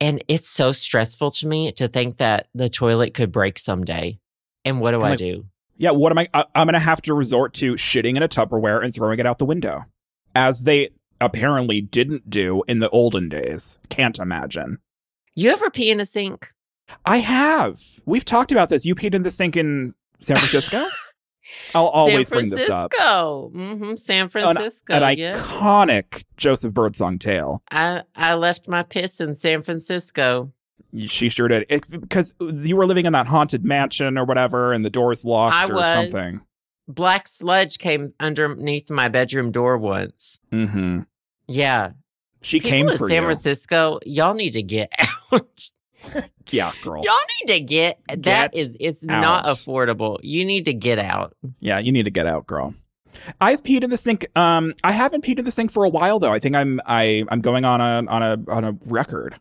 [0.00, 4.18] And it's so stressful to me to think that the toilet could break someday.
[4.64, 5.44] And what do I'm I like- do?
[5.76, 6.28] Yeah, what am I?
[6.32, 9.38] I I'm gonna have to resort to shitting in a Tupperware and throwing it out
[9.38, 9.84] the window,
[10.34, 13.78] as they apparently didn't do in the olden days.
[13.88, 14.78] Can't imagine.
[15.34, 16.52] You ever pee in a sink?
[17.04, 17.80] I have.
[18.06, 18.84] We've talked about this.
[18.84, 20.84] You peed in the sink in San Francisco.
[21.74, 22.92] I'll always bring this up.
[22.94, 23.50] San Francisco.
[23.54, 24.94] hmm San Francisco.
[24.94, 25.32] An yeah.
[25.34, 27.62] iconic Joseph Birdsong tale.
[27.70, 30.52] I, I left my piss in San Francisco.
[31.06, 31.66] She sure did.
[31.68, 35.54] It, because you were living in that haunted mansion or whatever, and the door's locked
[35.70, 35.92] I or was.
[35.92, 36.40] something.
[36.86, 40.38] Black sludge came underneath my bedroom door once.
[40.50, 41.00] hmm
[41.48, 41.92] Yeah.
[42.42, 43.28] She People came for San you.
[43.28, 44.92] Francisco, y'all need to get
[45.32, 45.70] out.
[46.50, 47.02] Yeah, girl.
[47.04, 48.20] y'all need to get that
[48.52, 50.18] Get is it's not affordable.
[50.22, 51.34] You need to get out.
[51.60, 52.74] Yeah, you need to get out, girl.
[53.40, 54.26] I've peed in the sink.
[54.36, 56.32] Um, I haven't peed in the sink for a while though.
[56.32, 59.36] I think I'm I I'm going on a on a on a record.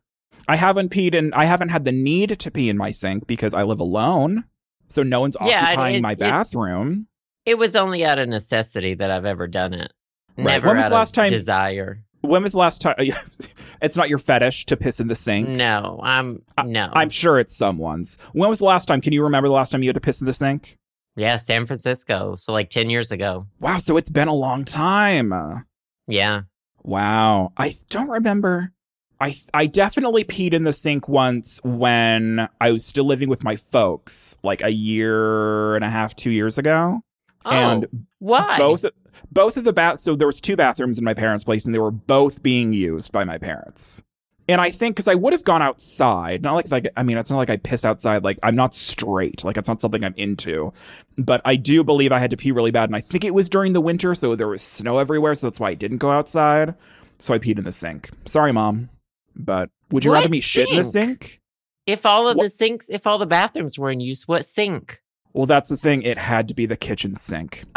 [0.47, 1.34] I haven't peed in.
[1.34, 4.43] I haven't had the need to pee in my sink because I live alone,
[4.89, 7.08] so no one's Yeah, occupying it- my bathroom.
[7.45, 9.91] It was only out of necessity that I've ever done it.
[10.38, 10.45] Right.
[10.45, 12.04] Never When was out last of time- desire.
[12.23, 12.95] When was the last time?
[13.81, 15.49] it's not your fetish to piss in the sink.
[15.49, 16.89] No, I'm no.
[16.93, 18.17] I'm sure it's someone's.
[18.31, 19.01] When was the last time?
[19.01, 20.77] Can you remember the last time you had to piss in the sink?
[21.15, 22.36] yeah, San Francisco.
[22.36, 23.45] So like ten years ago.
[23.59, 25.65] Wow, so it's been a long time.
[26.07, 26.41] Yeah.
[26.81, 27.53] Wow.
[27.57, 28.71] I don't remember.
[29.19, 33.55] I I definitely peed in the sink once when I was still living with my
[33.55, 37.01] folks, like a year and a half, two years ago.
[37.45, 38.58] Oh, and why?
[38.58, 38.86] both
[39.32, 41.79] both of the bath so there was two bathrooms in my parents' place and they
[41.79, 44.01] were both being used by my parents.
[44.49, 47.29] And I think because I would have gone outside, not like like I mean, it's
[47.29, 48.23] not like I piss outside.
[48.25, 49.43] Like I'm not straight.
[49.45, 50.73] Like it's not something I'm into.
[51.17, 53.47] But I do believe I had to pee really bad, and I think it was
[53.47, 56.75] during the winter, so there was snow everywhere, so that's why I didn't go outside.
[57.19, 58.10] So I peed in the sink.
[58.25, 58.89] Sorry, mom.
[59.34, 61.24] But would you What rather me shit in the sink?
[61.24, 61.41] sink?
[61.86, 65.01] If all of What- the sinks, if all the bathrooms were in use, what sink?
[65.34, 66.03] Well, that's the thing.
[66.03, 67.63] It had to be the kitchen sink.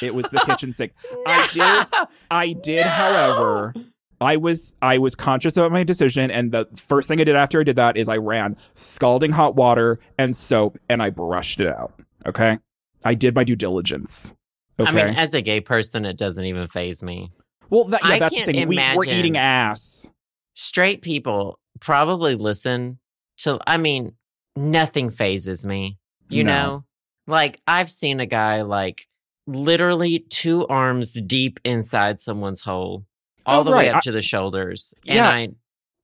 [0.00, 0.92] It was the kitchen sink.
[1.26, 2.90] I did- I did, No.
[2.90, 3.74] however,
[4.20, 7.58] I was I was conscious about my decision, and the first thing I did after
[7.60, 11.66] I did that is I ran scalding hot water and soap, and I brushed it
[11.66, 11.92] out.
[12.24, 12.58] Okay,
[13.04, 14.34] I did my due diligence.
[14.78, 14.88] Okay.
[14.88, 17.32] I mean, as a gay person, it doesn't even phase me.
[17.68, 18.68] well, that, yeah, I that's the thing.
[18.68, 20.08] We, we're eating ass.
[20.54, 23.00] Straight people probably listen
[23.38, 23.58] to.
[23.66, 24.12] I mean,
[24.54, 25.98] nothing phases me.
[26.32, 26.52] You No.
[26.52, 26.84] know,
[27.26, 29.06] like I've seen a guy like
[29.46, 33.04] literally two arms deep inside someone's hole,
[33.46, 35.48] all Oh, the way up I- to the shoulders, and I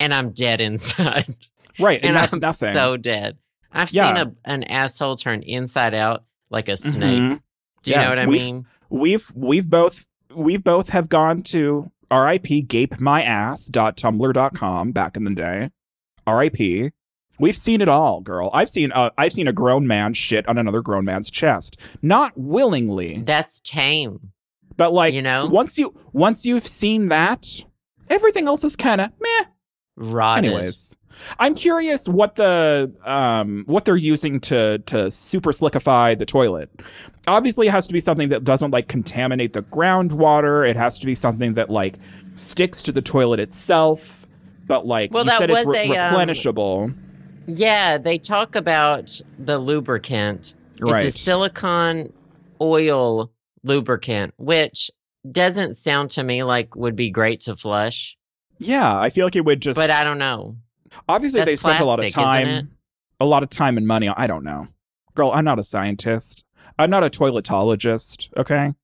[0.00, 1.34] and I'm dead inside.
[1.78, 2.72] Right, and, and that's I'm nothing.
[2.72, 3.36] so dead.
[3.72, 4.08] I've Yeah.
[4.08, 6.24] seen a, an asshole turn inside out.
[6.50, 7.20] like a snake.
[7.20, 7.42] Mhm.
[7.82, 8.66] Do you Yeah, know what I we've- mean?
[8.90, 15.70] We've we've both we've both have gone to RIP gapemyass.tumblr.com back in the day.
[16.26, 16.92] RIP.
[17.40, 18.50] We've seen it all, girl.
[18.52, 21.76] I've seen uh, I've seen a grown man shit on another grown man's chest.
[22.02, 24.32] Not willingly, That's tame.
[24.76, 25.46] but like you know?
[25.46, 27.46] once you once you've seen that,
[28.10, 29.44] everything else is kind of meh.
[29.96, 30.44] Rotted.
[30.52, 30.96] Anyways,
[31.40, 36.70] I'm curious what the um what they're using to to super slickify the toilet.
[37.26, 40.68] Obviously, it has to be something that doesn't like contaminate the groundwater.
[40.68, 41.98] It has to be something that like
[42.36, 44.26] sticks to the toilet itself.
[44.66, 46.94] But like Well, you that said, it's re- a, um, replenishable.
[47.48, 50.54] Yeah, they talk about the lubricant.
[50.80, 51.06] right.
[51.06, 52.12] It's a silicon
[52.60, 53.32] oil
[53.64, 54.90] lubricant, which
[55.30, 58.16] doesn't sound to me like would be great to flush.
[58.58, 59.78] yeah, I feel like it would just.
[59.78, 60.56] But I don't know.
[61.08, 62.60] obviously, they spent a lot of plastic, isn't it?
[62.60, 62.70] time,
[63.18, 64.08] a lot of time and money.
[64.08, 64.68] I don't know,
[65.14, 65.32] girl.
[65.32, 66.44] I'm not a scientist.
[66.78, 68.28] I'm not a toiletologist.
[68.36, 68.74] Okay.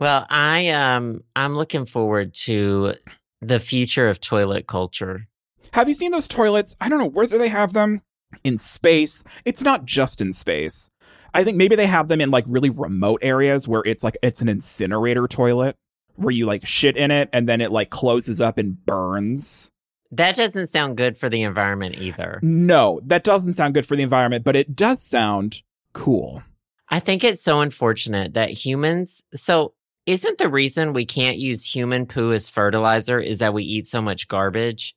[0.00, 2.94] Well, I um I'm looking forward to
[3.42, 5.28] the future of toilet culture.
[5.76, 6.74] Have you seen those toilets?
[6.80, 8.00] I don't know where do they have them
[8.42, 9.22] in space.
[9.44, 10.90] It's not just in space.
[11.34, 14.40] I think maybe they have them in like really remote areas where it's like it's
[14.40, 15.76] an incinerator toilet
[16.14, 19.70] where you like shit in it and then it like closes up and burns.
[20.10, 22.40] That doesn't sound good for the environment either.
[22.42, 25.60] No, that doesn't sound good for the environment, but it does sound
[25.92, 26.42] cool.
[26.88, 29.24] I think it's so unfortunate that humans.
[29.34, 29.74] So,
[30.06, 34.00] isn't the reason we can't use human poo as fertilizer is that we eat so
[34.00, 34.95] much garbage?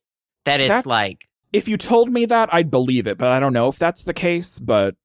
[0.50, 3.54] That it's That- like If you told me that, I'd believe it, but I don't
[3.54, 4.96] know if that's the case, but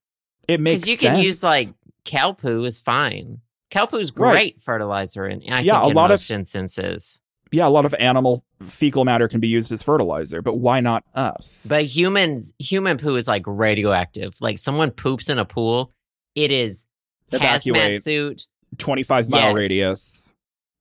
[0.47, 1.69] it makes because you can use like
[2.03, 3.41] cow poo is fine.
[3.71, 4.31] Cow poo's Right.
[4.31, 7.19] great fertilizer, in I Yeah, think a in lot of- instances.
[7.51, 11.03] yeah, a lot of animal fecal matter can be used as fertilizer, but why not
[11.15, 11.65] us?
[11.67, 14.35] But humans, human poo is like radioactive.
[14.39, 15.91] Like someone poops in a pool,
[16.35, 16.85] it is
[17.31, 18.45] hazmat suit,
[18.77, 19.55] 25 mile Yes.
[19.55, 20.31] radius.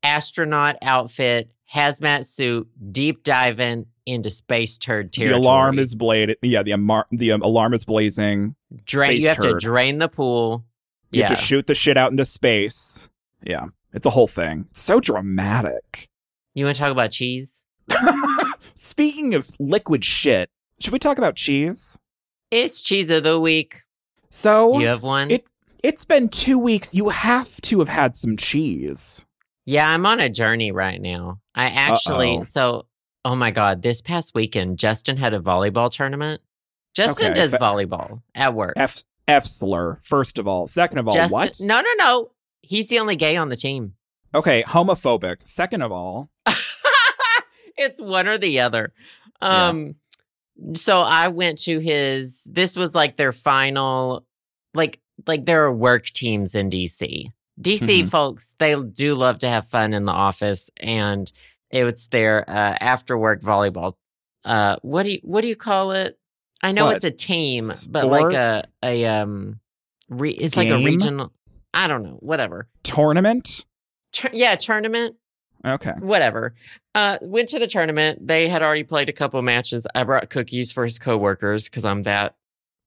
[0.02, 5.40] astronaut outfit, hazmat suit, deep diving into space turd territory.
[5.40, 6.36] The alarm is blade.
[6.42, 8.54] Yeah, the amar- the um, alarm is blazing.
[8.84, 9.20] drain.
[9.20, 10.64] You have to drain the pool.
[11.10, 13.08] You yeah, have to shoot the shit out into space.
[13.42, 14.66] Yeah, it's a whole thing.
[14.70, 16.08] It's so dramatic.
[16.54, 17.64] you want to talk about cheese?
[18.74, 20.50] Speaking of liquid shit,
[20.80, 21.98] should we talk about cheese?
[22.50, 23.82] It's cheese of the week.
[24.30, 25.30] So You have one?
[25.30, 25.46] it
[25.82, 26.94] it's been two weeks.
[26.94, 29.24] You have to have had some cheese.
[29.66, 31.40] yeah, I'm on a journey right now.
[31.54, 32.42] I actually, Uh-oh.
[32.44, 32.86] so,
[33.24, 36.40] oh my God, this past weekend, Justin had a volleyball tournament.
[36.94, 38.74] Justin Okay, does volleyball at work.
[38.76, 39.98] F F slur.
[40.02, 40.66] First of all.
[40.66, 41.56] Second of all, Justin, what?
[41.60, 42.30] No, no, no.
[42.62, 43.94] He's the only gay on the team.
[44.34, 45.46] Okay, homophobic.
[45.46, 46.30] Second of all,
[47.76, 48.92] it's one or the other.
[49.42, 49.68] Yeah.
[49.68, 49.94] Um
[50.74, 54.24] so I went to his this was like their final
[54.72, 57.30] like like there are work teams in DC.
[57.60, 58.08] DC Mhm.
[58.08, 61.30] folks, they do love to have fun in the office and
[61.74, 63.94] it was their uh after work volleyball.
[64.44, 66.18] Uh what do you what do you call it?
[66.62, 66.96] I know What?
[66.96, 69.60] it's a team, but like a a um
[70.08, 71.32] re- it's like a regional
[71.74, 72.68] I don't know, whatever.
[72.84, 73.64] tournament.
[74.12, 75.16] Tur- yeah, tournament
[75.66, 75.92] Okay.
[75.98, 76.54] whatever.
[76.94, 78.24] Uh, went to the tournament.
[78.26, 79.86] They had already played a couple matches.
[79.94, 82.36] I brought cookies for his coworkers because I'm that.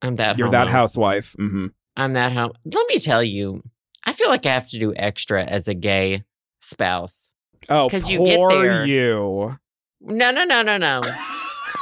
[0.01, 0.37] I'm that.
[0.37, 0.71] You're that homo.
[0.79, 1.35] housewife.
[1.37, 1.67] hmm
[1.97, 2.53] I'm that home.
[2.65, 3.63] Let me tell you,
[4.05, 6.23] I feel like I have to do extra as a gay
[6.61, 7.33] spouse.
[7.69, 9.57] Oh, 'Cause you get there- you.
[10.01, 11.01] No, no, no, no, no.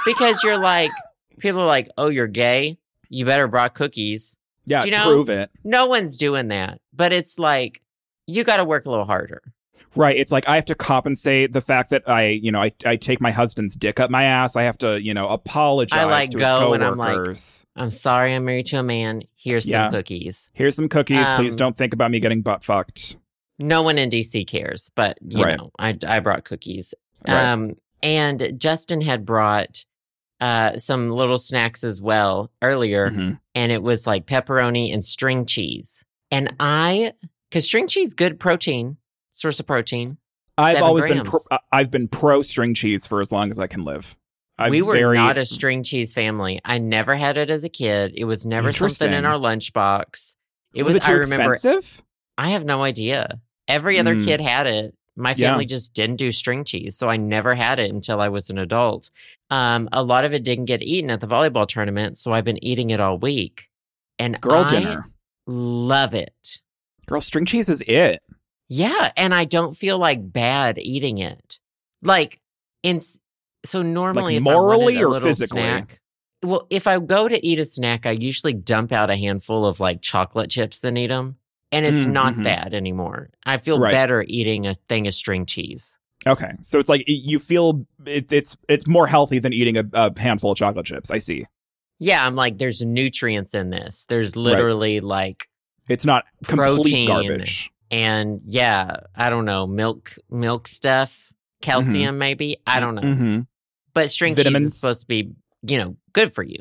[0.05, 0.91] because you're like,
[1.39, 2.77] people are like, oh, you're gay.
[3.09, 4.35] You better brought cookies.
[4.65, 5.51] yeah, you know- prove it.
[5.63, 6.79] No one's doing that.
[6.93, 7.81] But it's like,
[8.25, 9.41] you got to work a little harder.
[9.95, 10.17] Right.
[10.17, 13.21] It's like I have to compensate the fact that I, you know, I, I take
[13.21, 14.55] my husband's dick up my ass.
[14.57, 17.37] I have to, you know, apologize I like, to his go and I'm like-
[17.77, 19.21] I'm sorry I'm married to a man.
[19.35, 19.85] Here's Yeah.
[19.85, 20.49] some cookies.
[20.53, 21.25] Here's some cookies.
[21.35, 23.15] Please Um, don't think about me getting butt fucked.
[23.59, 25.57] No one in DC cares, but you Right.
[25.57, 26.93] know, I I brought cookies.
[27.27, 27.35] Right.
[27.51, 29.85] Um and Justin had brought
[30.41, 33.39] uh some little snacks as well earlier Mhm.
[33.55, 36.03] and it was like pepperoni and string cheese.
[36.31, 37.13] And I
[37.51, 38.97] cuz string cheese good protein,
[39.33, 40.17] source of protein.
[40.57, 43.67] I've always been pro, uh, I've been pro string cheese for as long as I
[43.67, 44.15] can live.
[44.57, 46.61] I'm we were very, not a string cheese family.
[46.63, 48.13] I never had it as a kid.
[48.15, 50.35] It was never something in our lunchbox.
[50.73, 52.01] It was, was, it too I remember expensive?
[52.37, 53.41] I have no idea.
[53.67, 54.25] Every other Mm.
[54.25, 54.93] kid had it.
[55.15, 55.51] My Yeah.
[55.51, 58.57] family just didn't do string cheese, so I never had it until I was an
[58.57, 59.09] adult.
[59.49, 62.63] Um, a lot of it didn't get eaten at the volleyball tournament, so I've been
[62.63, 63.69] eating it all week,
[64.19, 65.09] and Girl I dinner.
[65.47, 66.59] love it.
[67.05, 68.21] Girl, string cheese is it.
[68.67, 71.59] Yeah, and I don't feel like bad eating it.
[72.01, 72.39] Like
[72.83, 72.99] in
[73.65, 75.61] so normally, Like morally or little physically?
[75.61, 75.99] snack,
[76.43, 79.79] well, if I go to eat a snack, I usually dump out a handful of
[79.79, 81.37] like chocolate chips and eat them.
[81.75, 82.43] And it's Mm, not mhm.
[82.43, 83.29] that anymore.
[83.45, 83.91] I feel Right.
[83.91, 85.97] better eating a thing of string cheese.
[86.27, 90.19] Okay, so it's like you feel it, it's it's more healthy than eating a, a
[90.19, 91.11] handful of chocolate chips.
[91.11, 91.45] I see.
[91.99, 94.05] Yeah, I'm like, there's nutrients in this.
[94.09, 95.47] There's literally like,
[95.87, 97.69] It's not complete garbage.
[97.91, 102.57] and yeah, I don't know, milk, milk stuff, calcium maybe.
[102.65, 103.13] I don't know.
[103.13, 103.39] hmm
[103.93, 106.59] But string cheese is supposed to be, you know, good for you.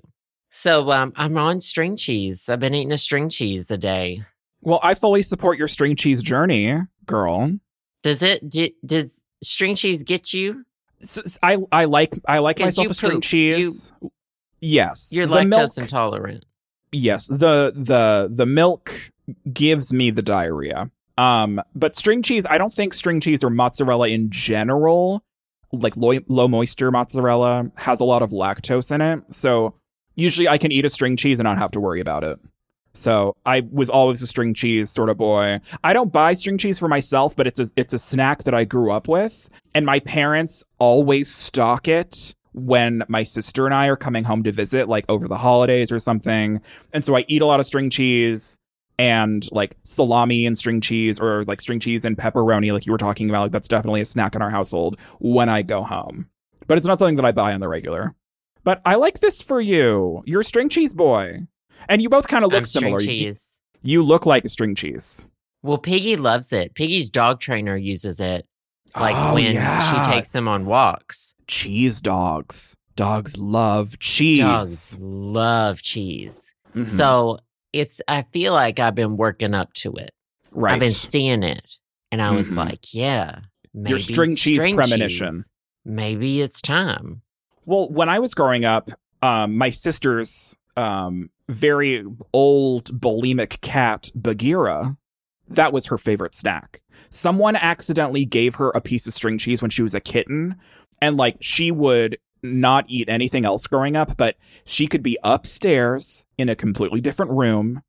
[0.50, 2.48] So um, I'm on string cheese.
[2.48, 4.22] I've been eating a string cheese a day.
[4.64, 6.74] Well, I fully support your string cheese journey,
[7.06, 7.52] girl.
[8.02, 8.48] Does it?
[8.48, 10.64] Do, does string cheese get you?
[11.42, 13.22] I I like I like myself a string poop.
[13.22, 13.92] cheese.
[14.60, 16.44] yes, You're the lactose milk, intolerant.
[16.92, 19.10] Yes, the the the milk
[19.52, 20.90] gives me the diarrhea.
[21.18, 25.22] Um, but string cheese, I don't think string cheese or mozzarella in general,
[25.72, 29.22] like low, low moisture mozzarella, has a lot of lactose in it.
[29.32, 29.74] So
[30.16, 32.38] usually I can eat a string cheese and not have to worry about it.
[32.94, 35.60] So I was always a string cheese sort of boy.
[35.82, 38.64] I don't buy string cheese for myself, but it's a it's a snack that I
[38.64, 43.96] grew up with, and my parents always stock it when my sister and I are
[43.96, 46.60] coming home to visit, like over the holidays or something.
[46.92, 48.58] And so I eat a lot of string cheese
[48.96, 52.98] and like salami and string cheese, or like string cheese and pepperoni, like you were
[52.98, 53.42] talking about.
[53.42, 56.28] Like that's definitely a snack in our household when I go home.
[56.68, 58.14] But it's not something that I buy on the regular.
[58.62, 60.22] But I like this for you.
[60.24, 61.48] You're a string cheese boy.
[61.88, 63.00] And you both kind of look I'm similar.
[63.00, 63.60] You- cheese.
[63.82, 65.26] You look like a string cheese.
[65.62, 66.74] Well, Piggy loves it.
[66.74, 68.46] Piggy's dog trainer uses it,
[68.98, 70.04] like Oh, when yeah.
[70.04, 71.34] she takes them on walks.
[71.46, 72.76] cheese dogs.
[72.96, 74.38] Dogs love cheese.
[74.38, 76.54] Dogs love cheese.
[76.74, 76.88] Mhm.
[76.88, 77.38] So
[77.72, 78.00] it's.
[78.08, 80.12] I feel like I've been working up to it.
[80.52, 80.74] right.
[80.74, 81.66] I've been seeing it,
[82.12, 82.56] and I was Mhm.
[82.56, 83.40] like, "Yeah,
[83.74, 85.28] maybe Your string cheese premonition.
[85.28, 85.50] cheese.
[85.84, 87.22] Maybe it's time."
[87.66, 88.90] Well, when I was growing up,
[89.22, 94.96] um, my sister's um, very old bulimic cat, Bagheera,
[95.48, 96.80] that was her favorite snack.
[97.10, 100.56] Someone accidentally gave her a piece of string cheese when she was a kitten,
[101.00, 106.24] and like she would not eat anything else growing up, but she could be upstairs
[106.38, 107.82] in a completely different room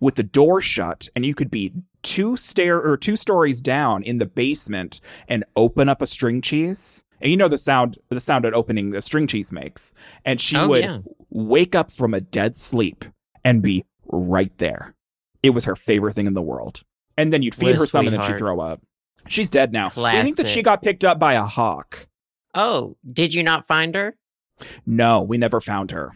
[0.00, 4.18] with the door shut, and you could be two stair or two stories down in
[4.18, 7.02] the basement and open up a string cheese.
[7.20, 9.92] And you know the sound the sound at opening the string cheese makes.
[10.24, 10.98] And she Oh, would yeah.
[11.30, 13.04] Wake up from a dead sleep
[13.44, 14.94] and be right there.
[15.42, 16.82] It was her favorite thing in the world.
[17.16, 18.80] And then you'd feed her some and then she'd throw up.
[19.26, 19.92] She's dead now.
[19.96, 22.06] I think that she got picked up by a hawk.
[22.54, 24.16] Oh, did you not find her?
[24.86, 26.12] No, we never found her.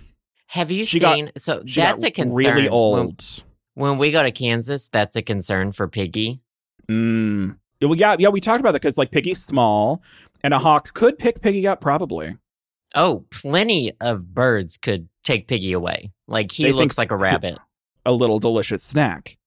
[0.47, 1.31] Have you She got- seen?
[1.37, 2.37] so She that's got a concern.
[2.37, 3.45] really When, old.
[3.75, 6.41] when we go to Kansas, that's a concern for Piggy.
[6.91, 7.59] Mm.
[7.81, 10.03] Well, yeah, yeah, we talked about that because like Piggy's small,
[10.45, 12.37] and a hawk could pick Piggy up probably.
[12.95, 16.13] Oh, plenty of birds could take Piggy away.
[16.27, 17.59] Like he They looks like a rabbit.
[18.05, 19.39] A little delicious snack.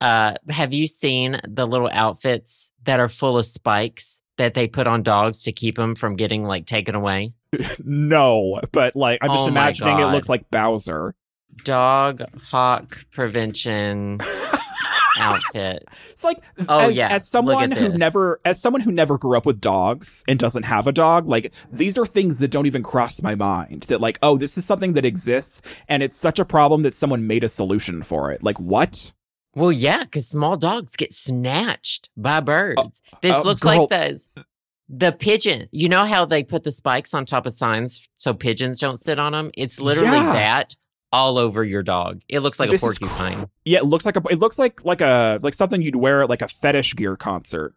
[0.00, 4.86] Uh, have you seen the little outfits that are full of spikes that they put
[4.86, 7.32] on dogs to keep them from getting like taken away?
[7.84, 11.14] no, but like I'm just Oh imagining it looks like Bowser.
[11.64, 14.20] Dog hawk prevention
[15.18, 15.84] outfit.
[16.10, 17.08] It's like Oh, as, yeah.
[17.08, 20.86] as someone who never as someone who never grew up with dogs and doesn't have
[20.86, 23.84] a dog, like these are things that don't even cross my mind.
[23.84, 27.26] That like, oh, this is something that exists and it's such a problem that someone
[27.26, 28.42] made a solution for it.
[28.42, 29.12] Like what?
[29.56, 33.00] Well, yeah, because small dogs get snatched by birds.
[33.22, 34.44] this uh, looks girl- like the
[34.88, 35.68] the pigeon.
[35.72, 39.18] You know how they put the spikes on top of signs so pigeons don't sit
[39.18, 39.50] on them?
[39.54, 40.32] It's literally Yeah.
[40.32, 40.76] that
[41.14, 42.20] all over your dog.
[42.28, 43.48] It looks like This a is cr- porcupine.
[43.64, 46.28] Yeah, it looks like a it looks like like a like something you'd wear at
[46.28, 47.74] like a fetish gear concert.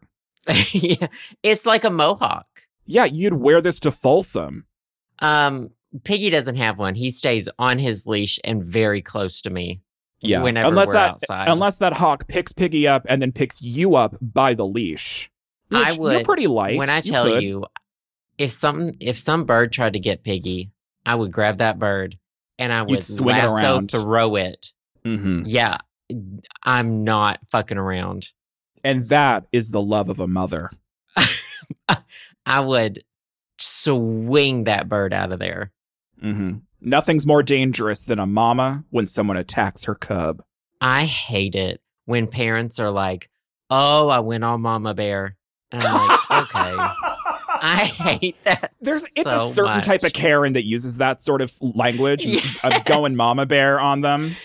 [0.71, 1.07] yeah,
[1.43, 2.47] it's like a mohawk.
[2.85, 4.65] Yeah, you'd wear this to Folsom.
[5.19, 5.71] Um,
[6.03, 6.95] Piggy doesn't have one.
[6.95, 9.81] He stays on his leash and very close to me.
[10.19, 11.47] Yeah, whenever unless we're that outside.
[11.49, 15.29] unless that hawk picks Piggy up and then picks you up by the leash.
[15.71, 16.77] I Which You're pretty light.
[16.77, 17.43] when I tell could.
[17.43, 17.65] you,
[18.37, 20.71] if some if some bird tried to get Piggy,
[21.05, 22.17] I would grab that bird
[22.59, 23.91] and I would swing it lasso around.
[23.91, 24.71] throw it.
[25.05, 25.43] Mhm.
[25.45, 25.77] Yeah,
[26.63, 28.29] I'm not fucking around.
[28.83, 30.69] and that is the love of a mother.
[32.45, 33.03] I would
[33.59, 35.71] swing that bird out of there.
[36.21, 40.43] hmm Nothing's more dangerous than a mama when someone attacks her cub.
[40.79, 43.29] I hate it when parents are like,
[43.71, 45.35] "Oh, I went on Mama Bear,"
[45.71, 47.16] and I'm like, "Okay."
[47.63, 48.73] I hate that.
[48.81, 50.13] There's it's a so certain type of.
[50.13, 52.45] Karen that uses that sort of language Yes.
[52.63, 54.35] of going mama bear on them.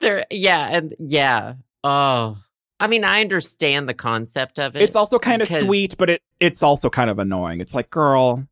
[0.00, 1.54] There, yeah, and yeah.
[1.84, 2.36] Oh,
[2.80, 4.82] I mean, I understand the concept of it.
[4.82, 7.60] It's also kind of sweet, but it it's also kind of annoying.
[7.60, 8.46] It's like, girl,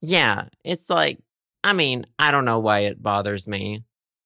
[0.00, 1.18] yeah, it's like,
[1.62, 3.84] I mean, I don't know why it bothers me.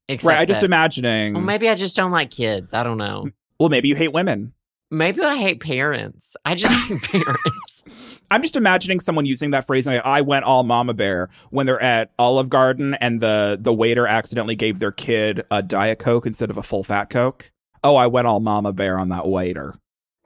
[0.09, 0.39] Right?
[0.39, 1.35] I just that- imagining.
[1.35, 2.73] Well, maybe I just don't like kids.
[2.73, 3.29] I don't know.
[3.59, 4.53] well, maybe you hate women.
[4.91, 6.37] Maybe I hate parents.
[6.45, 7.85] I just hate parents.
[8.31, 11.83] I'm just imagining someone using that phrase like I went all mama bear when they're
[11.83, 16.51] at Olive Garden and the the waiter accidentally gave their kid a diet coke instead
[16.51, 17.51] of a full fat coke.
[17.83, 19.75] Oh, I went all mama bear on that waiter.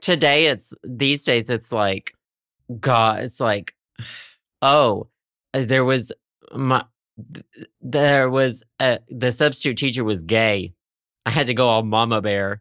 [0.03, 2.13] Today it's these days it's like
[2.81, 3.75] god, it's like
[4.61, 5.09] oh,
[5.53, 6.13] there was
[6.55, 6.85] my
[7.81, 10.75] there was a, the substitute teacher was gay.
[11.25, 12.61] I had to go all mama bear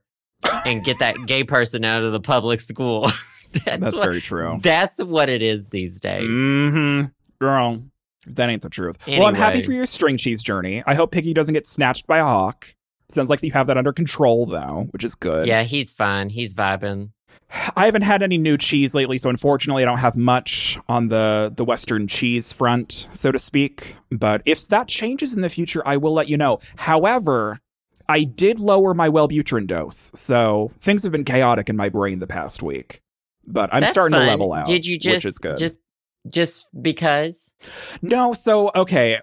[0.66, 3.12] and get that gay person out of the public school.
[3.52, 4.60] that's, that's what, very true.
[4.62, 6.30] That's what it is these days.
[6.30, 7.08] Mm-hmm.
[7.40, 7.84] Girl,
[8.28, 8.98] that ain't the truth.
[9.06, 9.20] Anyway.
[9.20, 10.84] Well, I'm happy for your string cheese journey.
[10.86, 12.74] I hope Piggy doesn't get snatched by a hawk.
[13.12, 15.46] Sounds like you have that under control, though, which is good.
[15.46, 16.30] Yeah, he's fine.
[16.30, 17.12] He's vibing.
[17.76, 21.52] I haven't had any new cheese lately, so unfortunately, I don't have much on the
[21.56, 23.96] the Western cheese front, so to speak.
[24.12, 26.60] But if that changes in the future, I will let you know.
[26.78, 27.60] However,
[28.10, 32.28] I did lower my Wellbutrin dose, so things have been chaotic in my brain the
[32.28, 33.02] past week.
[33.48, 34.26] But I'm That's starting fun.
[34.26, 34.66] to level out.
[34.66, 35.58] Did you just which is good.
[35.58, 35.78] just
[36.30, 37.56] just because?
[38.02, 39.20] No, so okay,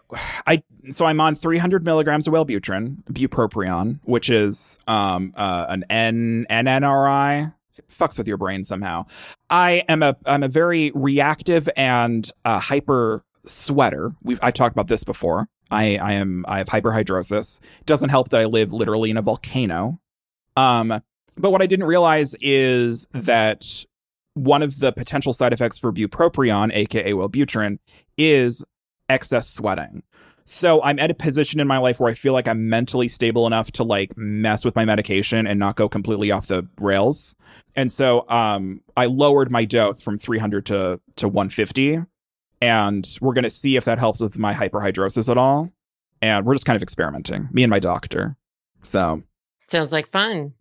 [0.46, 6.46] I so I'm on 300 milligrams of Wellbutrin, bupropion, which is um uh, an N
[6.50, 7.54] NNRI.
[7.78, 9.06] It fucks with your brain somehow.
[9.48, 14.12] I am a I'm a very reactive and uh, hyper sweater.
[14.22, 15.48] We've I've talked about this before.
[15.70, 17.60] I I am I have hyperhidrosis.
[17.80, 20.00] It doesn't help that I live literally in a volcano.
[20.56, 21.00] Um,
[21.36, 23.84] but what I didn't realize is that
[24.34, 27.78] one of the potential side effects for bupropion, aka Wellbutrin,
[28.16, 28.64] is
[29.08, 30.02] excess sweating.
[30.44, 33.46] So I'm at a position in my life where I feel like I'm mentally stable
[33.46, 37.36] enough to like mess with my medication and not go completely off the rails.
[37.76, 42.00] And so um, I lowered my dose from 300 to to 150,
[42.60, 45.70] and we're gonna see if that helps with my hyperhidrosis at all.
[46.22, 48.36] And we're just kind of experimenting, me and my doctor.
[48.82, 49.22] So
[49.68, 50.54] sounds like fun.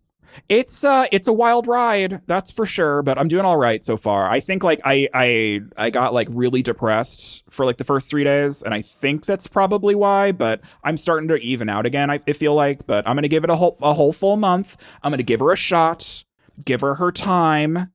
[0.48, 3.96] It's uh it's a wild ride, that's for sure, but I'm doing all right so
[3.96, 4.30] far.
[4.30, 8.24] I think like I I I got like really depressed for like the first 3
[8.24, 12.10] days and I think that's probably why, but I'm starting to even out again.
[12.10, 14.36] I, I feel like, but I'm going to give it a whole a whole full
[14.36, 14.76] month.
[15.02, 16.24] I'm going to give her a shot,
[16.64, 17.92] give her her time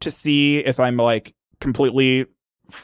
[0.00, 2.26] to see if I'm like completely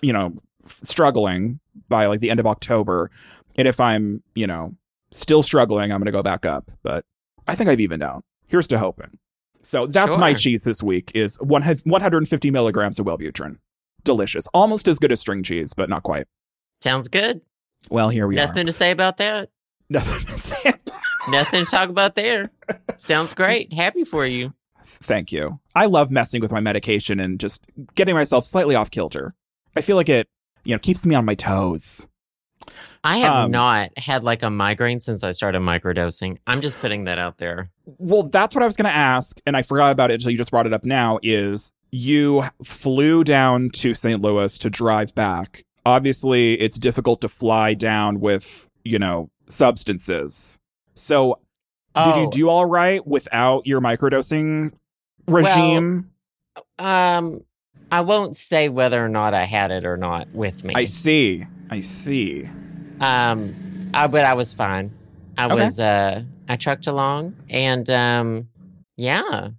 [0.01, 0.35] you know
[0.67, 3.11] struggling by like the end of October.
[3.57, 4.75] And if I'm, you know,
[5.13, 7.05] still struggling, I'm going to go back up, but
[7.47, 9.19] I think I've evened out here's to hoping.
[9.63, 10.21] So that's Sure.
[10.21, 13.57] my cheese this week is one 150 milligrams of Wellbutrin.
[14.05, 14.47] Delicious.
[14.49, 16.27] Almost as good as string cheese, but not quite.
[16.83, 17.41] Sounds good.
[17.91, 18.47] Well, here we are.
[18.47, 19.51] Nothing to say about that.
[19.89, 20.61] Nothing to say.
[20.65, 20.79] about-
[21.29, 22.51] Nothing to talk about there.
[22.99, 23.73] Sounds great.
[23.73, 24.53] Happy for you.
[24.85, 25.61] Thank you.
[25.77, 29.33] I love messing with my medication and just getting myself slightly off kilter.
[29.77, 30.29] I feel like it,
[30.65, 32.07] you know, keeps me on my toes.
[33.05, 36.39] I have Um, not had like a migraine since I started microdosing.
[36.47, 37.71] I'm just putting that out there.
[37.99, 40.39] Well, that's what I was going to ask, and I forgot about it until you
[40.39, 41.19] just brought it up now.
[41.23, 44.23] Is you flew down to St.
[44.23, 45.65] Louis to drive back?
[45.85, 50.61] Obviously, it's difficult to fly down with you know substances.
[50.95, 51.41] So,
[51.97, 54.73] did you Oh, do all right without your microdosing
[55.27, 56.11] regime?
[56.79, 57.43] Um,
[57.93, 60.73] I won't say whether or not I had it or not with me.
[60.75, 61.45] I see.
[61.71, 62.49] I see.
[63.01, 64.93] Um, I, but I was fine.
[65.37, 65.65] I Okay.
[65.67, 68.49] was uh, I trucked along, and um,
[68.97, 69.51] yeah,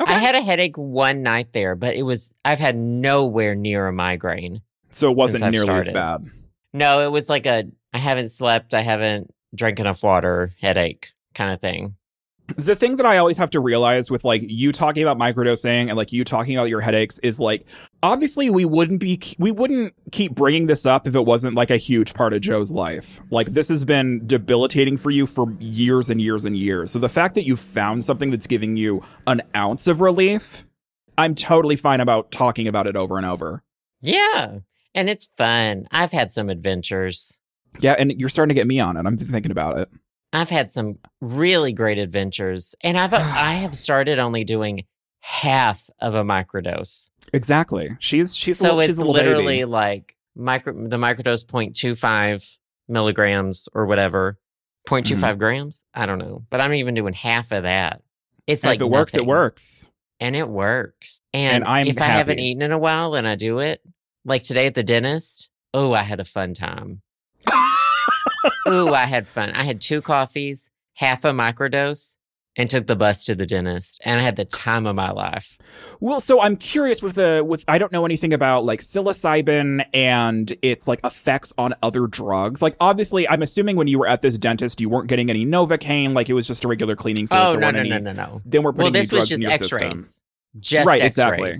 [0.00, 0.10] Okay.
[0.14, 3.92] I had a headache one night there, but it was I've had nowhere near a
[3.92, 4.62] migraine.
[4.90, 6.24] so it wasn't nearly as bad.
[6.72, 11.52] No, it was like a I haven't slept, I haven't drank enough water, headache kind
[11.52, 11.96] of thing.
[12.56, 15.96] The thing that I always have to realize with like you talking about microdosing and
[15.96, 17.66] like you talking about your headaches is like
[18.02, 21.76] obviously we wouldn't be we wouldn't keep bringing this up if it wasn't like a
[21.76, 23.20] huge part of Joe's life.
[23.30, 26.90] Like this has been debilitating for you for years and years and years.
[26.90, 30.66] So the fact that you found something that's giving you an ounce of relief,
[31.16, 33.62] I'm totally fine about talking about it over and over.
[34.00, 34.58] Yeah,
[34.94, 35.86] and it's fun.
[35.90, 37.38] I've had some adventures.
[37.80, 39.06] Yeah, and you're starting to get me on it.
[39.06, 39.88] I'm thinking about it.
[40.32, 44.84] I've had some really great adventures, and I've I have started only doing
[45.20, 47.10] half of a microdose.
[47.32, 47.90] Exactly.
[48.00, 49.64] She's she's a so little, it's a literally baby.
[49.66, 52.56] like micro the microdose 0.25
[52.88, 54.38] milligrams or whatever
[54.88, 55.38] 0.25 Mm-hmm.
[55.38, 58.02] grams i don't know but i'm even doing half of that
[58.46, 59.90] it's And like if it works, it works.
[60.20, 63.34] and it works and, And I'm if i haven't eaten in a while and i
[63.36, 63.80] do it
[64.24, 67.02] like today at the dentist oh i had a fun time
[68.66, 72.16] oh i had fun i had two coffees half a microdose
[72.56, 75.56] and took the bus to the dentist and i had the time of my life
[76.00, 80.52] Well, so I'm curious with the with I don't know anything about like psilocybin and
[80.62, 82.60] its like effects on other drugs.
[82.60, 86.12] Like obviously, I'm assuming when you were at this dentist, you weren't getting any novocaine.
[86.12, 87.26] Like it was just a regular cleaning.
[87.28, 89.32] So oh no no any, no no no Then we're putting any this was drugs
[89.32, 89.88] in just your system.
[89.92, 90.20] x-rays
[90.60, 91.06] just Right, X-rays.
[91.06, 91.52] exactly.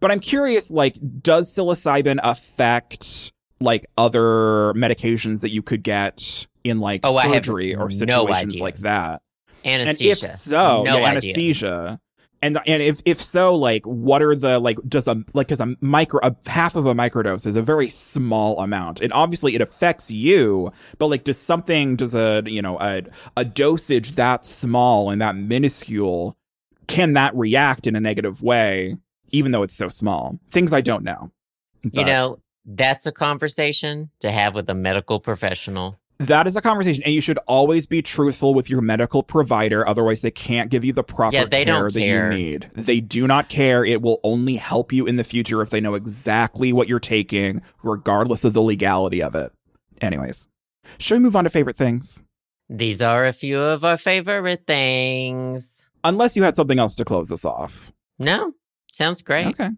[0.00, 3.32] But I'm curious, like, does psilocybin affect
[3.64, 8.62] like other medications that you could get in like Oh, surgery or situations idea.
[8.62, 9.22] like that?
[9.64, 10.10] Anesthesia.
[10.10, 12.00] And if so, no yeah, anesthesia.
[12.42, 14.76] And and if if so, like, what are the like?
[14.86, 18.60] Does a like because a micro a half of a microdose is a very small
[18.60, 20.70] amount, and obviously it affects you.
[20.98, 23.04] But like, does something does a you know a
[23.38, 26.36] a dosage that small and that minuscule
[26.86, 28.98] can that react in a negative way,
[29.30, 30.38] even though it's so small?
[30.50, 31.30] Things I don't know.
[31.92, 35.98] You know, that's a conversation to have with a medical professional.
[36.20, 39.86] that is a conversation, and you should always be truthful with your medical provider.
[39.86, 42.30] Otherwise, they can't give you the proper Yeah, they care don't that care.
[42.32, 42.70] you need.
[42.74, 43.84] They do not care.
[43.84, 47.62] It will only help you in the future if they know exactly what you're taking,
[47.82, 49.52] regardless of the legality of it.
[50.00, 50.48] Anyways,
[50.98, 52.22] should we move on to favorite things?
[52.70, 55.90] These are a few of our favorite things.
[56.04, 57.92] Unless you had something else to close us off.
[58.18, 58.52] No,
[58.92, 59.46] sounds great.
[59.48, 59.70] Okay.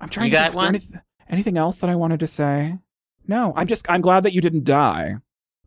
[0.00, 0.74] I'm trying You to got one?
[0.74, 2.78] anyth- anything else that I wanted to say?
[3.26, 5.16] No, I'm just I'm glad that you didn't die.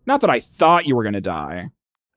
[0.05, 1.69] Not that I thought you were going to die.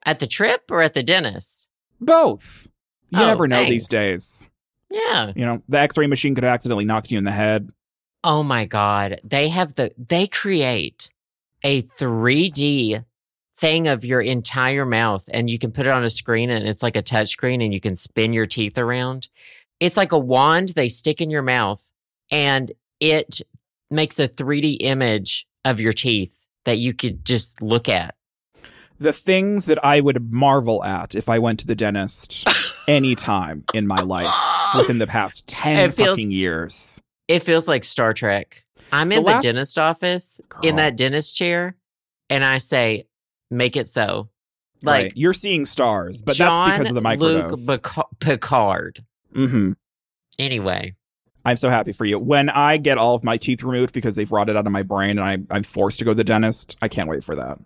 [0.04, 1.66] At the trip or at the dentist?
[2.00, 2.68] Both.
[3.10, 4.48] You Oh, never know these days.
[4.90, 5.32] Yeah.
[5.34, 7.70] You know, the X-ray machine could have accidentally knocked you in the head.
[8.22, 11.10] Oh my god, they have the they create
[11.64, 13.04] a 3D
[13.58, 16.82] thing of your entire mouth and you can put it on a screen and it's
[16.82, 19.28] like a touch screen and you can spin your teeth around.
[19.80, 21.82] It's like a wand they stick in your mouth
[22.30, 23.40] and it
[23.90, 26.34] makes a 3D image of your teeth
[26.64, 28.14] that you could just look at.
[28.98, 32.46] The things that I would marvel at if I went to the dentist
[32.88, 34.32] anytime in my life
[34.76, 37.00] within the past 10 It feels- fucking years.
[37.28, 38.64] It feels like Star Trek.
[38.92, 41.76] I'm in The the, last- dentist office in that dentist chair
[42.28, 43.06] and I say,
[43.50, 44.28] make it so.
[44.82, 47.66] Like Like you're seeing stars, but John that's because of the Luke microdose.
[47.68, 49.04] Pica- Picard.
[49.34, 49.72] hmm
[50.38, 50.94] Anyway,
[51.44, 52.18] I'm so happy for you.
[52.18, 55.18] When I get all of my teeth removed because they've rotted out of my brain
[55.18, 57.58] and I, I'm forced to go to the dentist, I can't wait for that.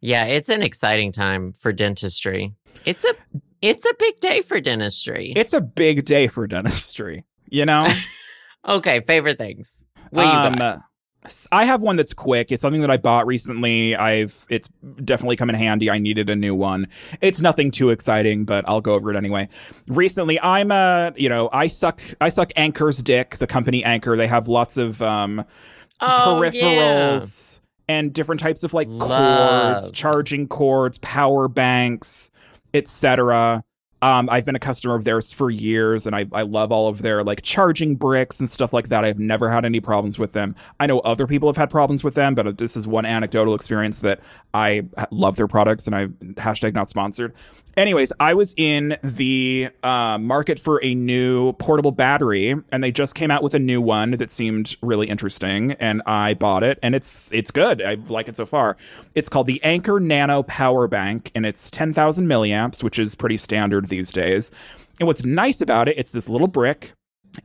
[0.00, 2.54] yeah, it's an exciting time for dentistry.
[2.84, 3.14] It's a
[3.62, 5.32] it's a big day for dentistry.
[5.36, 7.86] It's a big day for dentistry, you know?
[8.68, 9.82] okay, favorite things.
[10.10, 10.80] What do you Um, got?
[11.52, 12.50] I have one that's quick.
[12.50, 13.94] It's something that I bought recently.
[13.94, 14.68] I've it's
[15.04, 15.88] definitely come in handy.
[15.90, 16.88] I needed a new one.
[17.20, 19.48] It's nothing too exciting, but I'll go over it anyway.
[19.86, 23.36] Recently, I'm a you know I suck I suck Anker's dick.
[23.36, 24.16] The company Anker.
[24.16, 25.44] They have lots of um
[26.04, 26.50] Oh, yeah.
[26.50, 32.32] peripherals and different types of like cords, charging cords, power banks,
[32.74, 33.62] etc.
[34.02, 37.02] Um, I've been a customer of theirs for years, and I, I love all of
[37.02, 39.04] their like charging bricks and stuff like that.
[39.04, 40.54] I've never had any problems with them.
[40.80, 44.00] I know other people have had problems with them, but this is one anecdotal experience
[44.00, 44.20] that
[44.52, 47.32] I love their products, and I hashtag not sponsored.
[47.74, 53.14] Anyways, I was in the uh, market for a new portable battery, and they just
[53.14, 56.94] came out with a new one that seemed really interesting, and I bought it, and
[56.94, 57.80] it's it's good.
[57.80, 58.76] I like it so far.
[59.14, 63.38] It's called the Anker Nano Power Bank, and it's ten thousand milliamps, which is pretty
[63.38, 64.50] standard these days.
[64.98, 66.92] And what's nice about it, it's this little brick,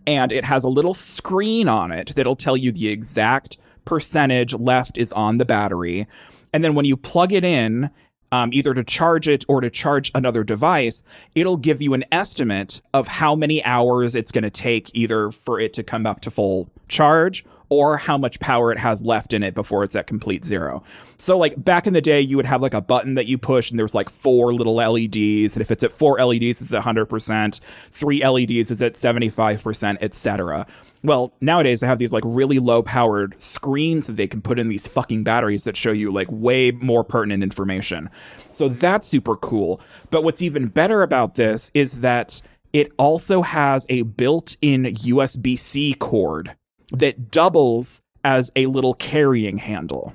[0.05, 4.97] and it has a little screen on it that'll tell you the exact percentage left
[4.97, 6.07] is on the battery.
[6.53, 7.89] And then when you plug it in,
[8.31, 11.03] um, either to charge it or to charge another device,
[11.35, 15.59] it'll give you an estimate of how many hours it's going to take either for
[15.59, 19.43] it to come up to full charge or how much power it has left in
[19.43, 20.83] it before it's at complete zero.
[21.17, 23.69] So like back in the day, you would have like a button that you push
[23.69, 25.55] and there's like four little LEDs.
[25.55, 27.59] And if it's at four LEDs, it's at 100%.
[27.91, 30.65] Three LEDs is at 75%, etc.
[31.03, 34.69] Well, nowadays they have these like really low powered screens that they can put in
[34.69, 38.09] these fucking batteries that show you like way more pertinent information.
[38.51, 39.81] So that's super cool.
[40.09, 42.41] But what's even better about this is that
[42.73, 46.55] it also has a built in USB C cord
[46.91, 50.13] that doubles as a little carrying handle.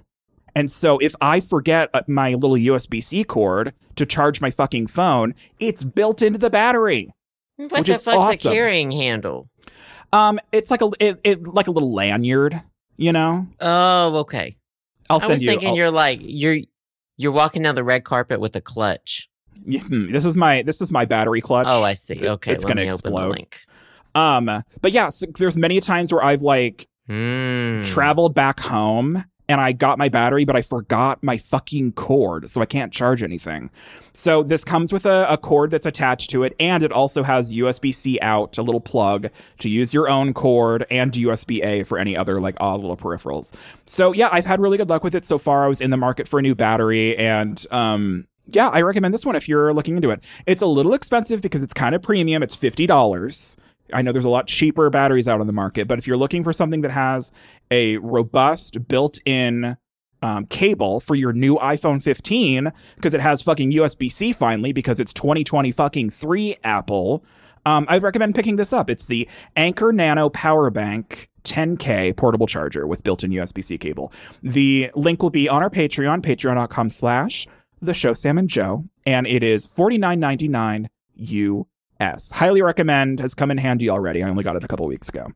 [0.55, 4.87] And so if I forget uh, my little USB C cord to charge my fucking
[4.89, 7.12] phone, it's built into the battery.
[7.57, 8.53] What which the is fuck's awesome.
[8.53, 9.49] a carrying handle?
[10.12, 12.61] Um, it's like a it, it like a little lanyard,
[12.99, 13.47] you know.
[13.61, 14.57] Oh, okay.
[15.09, 15.49] I'll I was you.
[15.49, 16.59] thinking I'll- you're like you're
[17.16, 19.29] you're walking down the red carpet with a clutch.
[19.64, 21.66] Hmm, this is my this is my battery clutch.
[21.68, 22.27] Oh, I see.
[22.27, 23.47] Okay, it's let gonna me open the explode.
[24.15, 27.83] Um, but yeah, so there's many times where I've like Hmm.
[27.83, 32.63] traveled back home and I got my battery, but I forgot my fucking cord, so
[32.63, 33.71] I can't charge anything.
[34.15, 37.53] So this comes with a, a cord that's attached to it, and it also has
[37.53, 41.99] USB C out, a little plug to use your own cord, and USB A for
[41.99, 43.53] any other like odd little peripherals.
[43.85, 45.65] So yeah, I've had really good luck with it so far.
[45.65, 48.27] I was in the market for a new battery, and um.
[48.49, 50.25] Yeah, I recommend this one if you're looking into it.
[50.47, 52.43] It's a little expensive because it's kind of premium.
[52.43, 53.57] It's fifty dollars.
[53.93, 56.43] I know there's a lot cheaper batteries out on the market, but if you're looking
[56.43, 57.32] for something that has
[57.70, 59.76] a robust built-in
[60.22, 65.12] um, cable for your new iPhone 15 because it has fucking USB-C finally because it's
[65.12, 67.24] 2020 fucking three Apple.
[67.66, 68.88] Um, I'd recommend picking this up.
[68.88, 74.12] It's the Anker Nano Power Bank 10K portable charger with built-in USB-C cable.
[74.43, 77.47] The link will be on our Patreon, patreon.com slash
[77.80, 80.86] the show Sam and Joe, and it is $49.99
[82.03, 82.31] US.
[82.31, 84.23] Highly recommend, has come in handy already.
[84.23, 85.29] I only got it a couple weeks ago.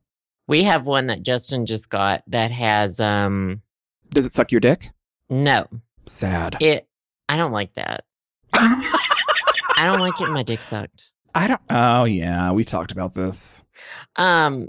[0.49, 3.63] We have one that Justin just got that has um
[4.11, 4.91] Does it suck your dick?
[5.29, 5.67] no.
[6.09, 6.57] Sad.
[6.61, 6.87] It
[7.29, 8.05] I don't like that.
[8.53, 11.11] I don't like getting my dick sucked.
[11.35, 11.61] I don't.
[11.69, 13.63] Oh yeah, we've talked about this.
[14.17, 14.69] Um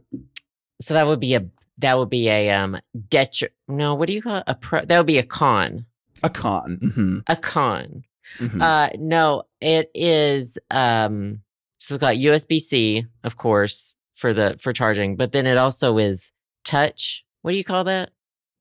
[0.82, 1.46] so that would be a
[1.80, 2.80] that would be a um
[3.10, 4.44] detri no, what do you call it?
[4.48, 5.86] A pro that would be a con.
[6.24, 6.78] A con.
[6.96, 8.04] hmm A con.
[8.40, 11.42] hmm Uh no, it is um
[11.88, 15.98] so it's got USB C, of course, for the for charging, but then it also
[15.98, 16.32] is
[16.66, 17.24] touch.
[17.44, 18.12] What do you call that?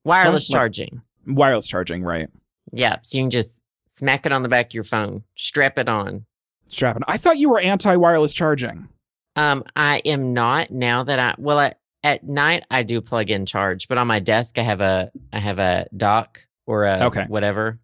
[0.05, 1.01] Wireless charging.
[1.25, 2.29] Wireless charging, right?
[2.71, 2.97] Yeah.
[3.01, 6.25] So you can just smack it on the back of your phone, strap it on.
[6.69, 7.03] Strapping.
[7.07, 8.87] I thought you were anti-wireless charging.
[9.35, 13.45] Um, I am not now that I well at, at night I do plug in
[13.45, 17.25] charge, but on my desk I have a I have a dock or a Okay.
[17.27, 17.79] whatever.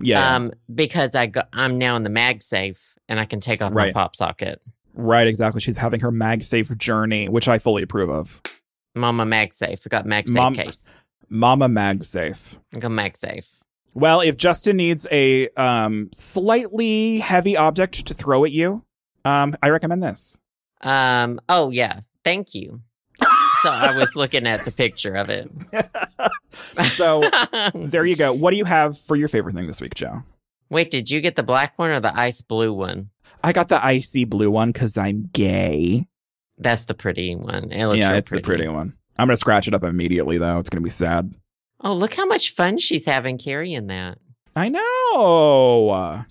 [0.00, 0.36] Yeah.
[0.36, 3.94] Um, because I go I'm now in the MagSafe and I can take off Right.
[3.94, 4.60] my pop socket.
[4.96, 5.26] Right.
[5.26, 5.60] Exactly.
[5.60, 8.42] She's having her MagSafe journey, which I fully approve of.
[8.94, 9.86] Mama MagSafe.
[9.86, 10.94] I got MagSafe Mom- case.
[11.28, 12.58] Mama MagSafe.
[12.74, 13.62] I got MagSafe.
[13.94, 18.84] Well, if Justin needs a um, slightly heavy object to throw at you,
[19.24, 20.38] um, I recommend this.
[20.82, 21.40] Um.
[21.48, 22.00] Oh yeah.
[22.24, 22.82] Thank you.
[23.62, 25.50] so I was looking at the picture of it.
[26.90, 27.22] so
[27.74, 28.32] there you go.
[28.32, 30.22] What do you have for your favorite thing this week, Joe?
[30.68, 33.10] Wait, did you get the black one or the ice blue one?
[33.44, 36.06] I got the icy blue one because I'm gay.
[36.58, 37.70] That's the pretty one.
[37.70, 38.94] It looks yeah, it's the pretty one.
[39.18, 40.58] I'm gonna scratch it up immediately though.
[40.58, 41.34] It's gonna be sad.
[41.80, 44.18] Oh, look how much fun she's having carrying that.
[44.56, 46.24] I know.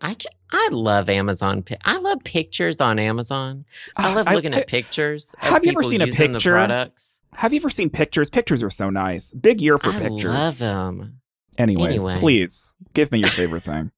[0.00, 0.16] I,
[0.52, 1.64] I love Amazon.
[1.84, 3.64] I love pictures on Amazon.
[3.96, 5.34] I love Uh, looking at pictures.
[5.38, 6.52] have you ever seen a picture?
[6.52, 7.20] products.
[7.34, 8.30] Have you ever seen pictures?
[8.30, 9.32] Pictures are so nice.
[9.32, 10.24] Big year for I pictures.
[10.24, 11.20] love them.
[11.58, 12.16] Anyways, Anyway.
[12.16, 13.90] please give me your favorite thing.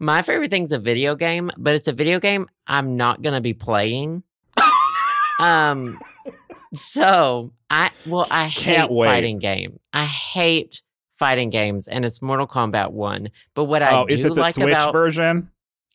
[0.00, 3.54] My favorite thing's a video game, but it's a video game I'm not gonna be
[3.54, 4.22] playing.
[5.40, 6.00] um,
[6.74, 9.06] so I well I Can't hate wait.
[9.08, 9.80] fighting game.
[9.92, 10.82] I hate
[11.16, 13.30] fighting games, and it's Mortal Kombat One.
[13.54, 15.50] But what I oh, do is it the like Switch about version?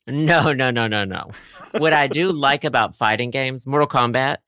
[0.06, 1.30] no no no no no,
[1.78, 4.38] what I do like about fighting games, Mortal Kombat,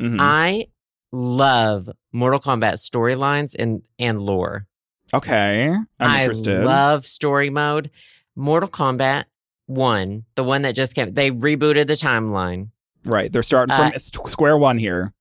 [0.00, 0.16] Mhm.
[0.18, 0.68] I
[1.12, 4.66] love Mortal Kombat storylines and and lore.
[5.12, 6.64] okay, I'm I interested.
[6.64, 7.90] love story mode.
[8.36, 9.24] Mortal Kombat
[9.66, 12.68] one, the one that just came, they rebooted the timeline.
[13.04, 15.12] right, they're starting from Uh, square one here.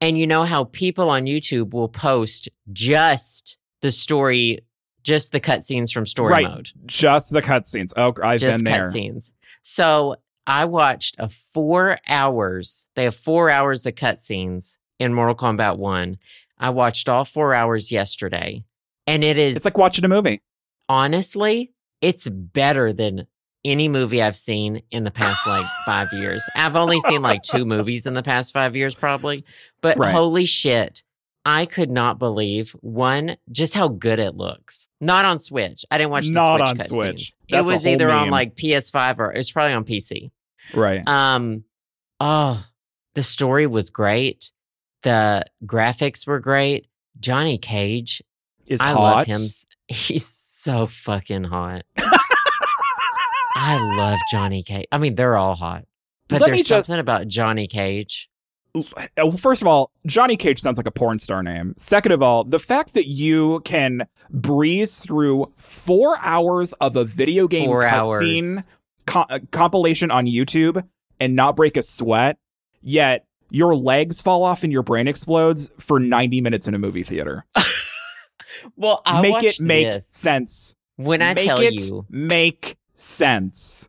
[0.00, 4.60] And you know how people on YouTube will post just the story,
[5.02, 6.48] just the cutscenes from story Right.
[6.48, 7.92] mode, Just the cutscenes.
[7.96, 8.84] Oh, I've just been there.
[8.90, 9.32] cutscenes.
[9.62, 12.88] So I watched a four hours.
[12.94, 16.18] They have four hours of cutscenes in Mortal Kombat One.
[16.58, 18.64] I watched all four hours yesterday,
[19.06, 20.40] and it is It's like watching a movie.
[20.88, 23.26] honestly, it's better than
[23.64, 26.42] any movie I've seen in the past like five years.
[26.54, 29.44] I've only seen like two movies in the past five years, probably.
[29.80, 30.12] But Right.
[30.12, 31.02] holy shit,
[31.44, 34.88] I could not believe one, just how good it looks.
[35.00, 35.84] Not on Switch.
[35.90, 36.78] I didn't watch the Not Switch on.
[36.86, 37.34] Switch.
[37.48, 40.30] It was either on like PS5 or it's probably on PC.
[40.74, 41.06] Right.
[41.06, 41.64] Um,
[42.20, 42.64] oh,
[43.14, 44.52] the story was great.
[45.02, 46.86] The graphics were great.
[47.20, 48.22] Johnny Cage
[48.66, 49.00] Is I hot.
[49.00, 49.42] love him.
[49.88, 50.26] He's
[50.66, 51.82] so fucking hot.
[53.54, 54.86] I love Johnny Cage.
[54.90, 55.84] I mean, they're all hot.
[56.28, 58.28] But Let there's just- something about Johnny Cage.
[59.16, 61.72] Well, first of all, Johnny Cage sounds like a porn star name.
[61.78, 67.48] Second of all, the fact that you can breeze through four hours of a video
[67.48, 68.62] game cutscene
[69.06, 70.84] co- uh, compilation on YouTube
[71.18, 72.36] and not break a sweat,
[72.82, 77.04] yet your legs fall off and your brain explodes for 90 minutes in a movie
[77.04, 77.46] theater.
[78.76, 80.06] Well, I make it make this.
[80.08, 80.74] sense.
[80.96, 83.88] When I make tell it you, make sense.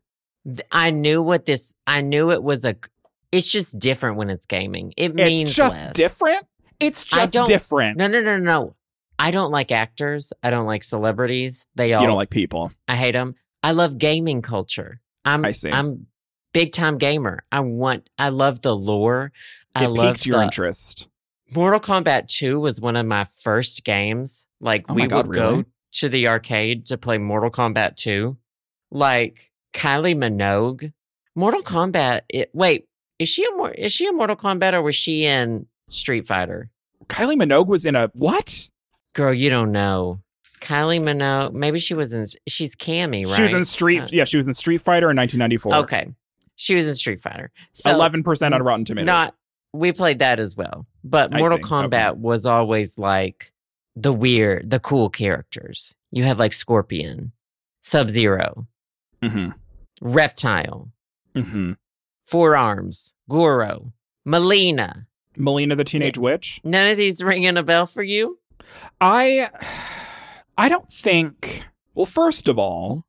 [0.72, 1.74] I knew what this.
[1.86, 2.76] I knew it was a.
[3.32, 4.93] It's just different when it's gaming.
[4.97, 5.93] It means It's just less.
[5.93, 6.45] different.
[6.80, 7.97] It's just different.
[7.97, 8.76] No, no, no, no, no.
[9.20, 10.32] I don't like actors.
[10.43, 11.68] I don't like celebrities.
[11.76, 12.01] They all.
[12.01, 12.72] You don't like people.
[12.88, 13.36] I hate them.
[13.63, 15.01] I love gaming culture.
[15.26, 15.72] I'm I see.
[15.72, 16.07] I'm
[16.53, 17.43] big time gamer.
[17.51, 19.32] I want I love the lore.
[19.76, 21.07] I It love piqued your the interest.
[21.54, 24.48] Mortal Kombat 2 was one of my first games.
[24.60, 25.64] Like Oh we God, would really?
[25.64, 28.38] go to the arcade to play Mortal Kombat 2.
[28.91, 30.91] Like Kylie Minogue.
[31.36, 32.88] Mortal Kombat it, wait,
[33.20, 36.70] is she a is she a Mortal Kombat or was she in Street Fighter?
[37.08, 38.68] Kylie Minogue was in a what?
[39.14, 40.20] Girl, you don't know.
[40.62, 41.56] Kylie Minogue.
[41.56, 42.26] Maybe she was in.
[42.48, 43.36] She's Cammy, right?
[43.36, 44.04] She was in Street.
[44.04, 45.76] Uh, yeah, she was in Street Fighter in 1994.
[45.84, 46.08] Okay,
[46.56, 47.52] she was in Street Fighter.
[47.74, 49.06] So Eleven percent on Rotten Tomatoes.
[49.06, 49.36] not
[49.78, 51.63] we played that as well, but I Mortal see.
[51.63, 52.19] Kombat Okay.
[52.19, 53.51] was always like
[53.95, 55.95] the weird, the cool characters.
[56.11, 57.32] You had like Scorpion,
[57.84, 58.67] Sub Zero,
[59.23, 59.49] hmm
[60.01, 60.89] Reptile,
[61.36, 61.73] hmm
[62.25, 63.93] Four Arms, Goro,
[64.28, 65.05] Mileena.
[65.38, 66.59] Mileena the Teenage Witch.
[66.63, 68.39] None of these ringing a bell for you?
[68.99, 69.49] I
[70.57, 71.63] I don't think
[71.93, 73.05] well first of all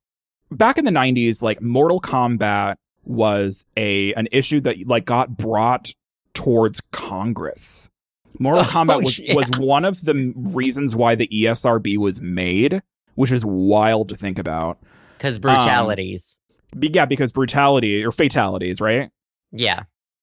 [0.50, 5.92] back in the 90s like Mortal Kombat was a an issue that like got brought
[6.39, 7.91] towards Congress.
[8.39, 9.34] Mortal Oh, Kombat was yeah.
[9.34, 12.80] was one of the reasons why the ESRB was made,
[13.16, 14.78] which is wild to think about.
[15.16, 16.39] Because brutalities.
[16.78, 19.11] Be- yeah, because brutality or fatalities, right?
[19.51, 19.82] yeah.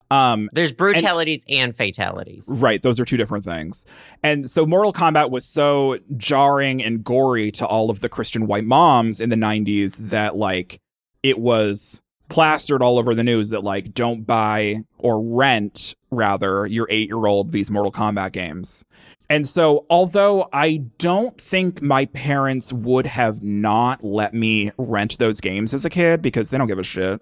[0.10, 2.46] Um There's brutalities and, fatalities.
[2.48, 3.86] Right, those are two different things.
[4.24, 8.64] And so Mortal Kombat was so jarring and gory to all of the Christian white
[8.64, 10.80] moms in the 90s that like
[11.24, 16.88] it was plastered all over the news that like don't buy or rent rather your
[16.88, 18.86] 8-year-old these Mortal Kombat games.
[19.30, 25.42] And so although I don't think my parents would have not let me rent those
[25.42, 27.22] games as a kid because they don't give a shit.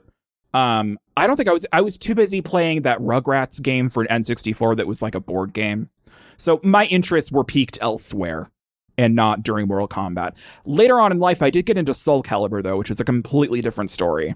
[0.54, 4.04] Um, I don't think I was I was too busy playing that Rugrats game for
[4.04, 5.90] an N64 that was like a board game.
[6.38, 8.50] So my interests were peaked elsewhere
[8.98, 10.34] and not during Mortal Kombat.
[10.66, 13.62] Later on in life I did get into Soul Calibur though, which is a completely
[13.62, 14.36] different story.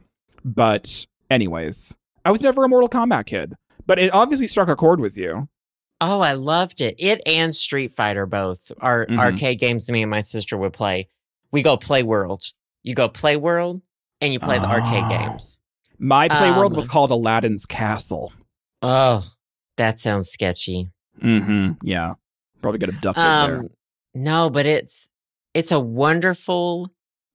[0.56, 3.54] But anyways, I was never a Mortal Kombat kid,
[3.86, 5.50] but it obviously struck a chord with you.
[6.00, 6.96] Oh, I loved it.
[7.00, 9.18] It and Street Fighter both are Mhm.
[9.20, 11.10] arcade games me and my sister would play.
[11.52, 12.44] We go play world.
[12.84, 13.82] You go play world
[14.22, 15.10] and you play the arcade Ah.
[15.10, 15.60] games.
[16.00, 18.32] My playworld Um, was called Aladdin's Castle.
[18.82, 19.26] Oh,
[19.78, 20.92] that sounds sketchy.
[21.22, 21.72] Mm-hmm.
[21.86, 22.14] Yeah.
[22.62, 23.58] Probably get abducted there.
[23.60, 23.70] Um
[24.14, 25.10] no, but it's
[25.56, 26.92] it's a wonderful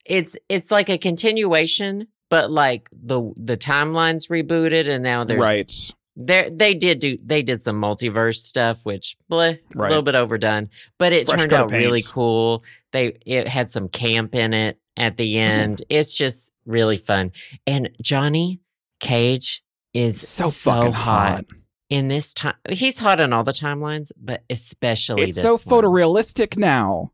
[0.06, 5.72] it's it's like a continuation, but like the the timeline's rebooted and now there's Right.
[6.16, 10.70] there they did do they did some multiverse stuff which bleh, a little bit overdone
[10.98, 15.16] but it Fresh turned out really cool they it had some camp in it at
[15.18, 15.60] the Mm-hmm.
[15.60, 17.32] end it's just really fun
[17.66, 18.60] and johnny
[19.00, 19.62] cage
[19.92, 21.44] is So, fucking hot.
[21.90, 25.58] in this time he's hot on all the timelines but especially It's so one.
[25.58, 27.12] photorealistic now.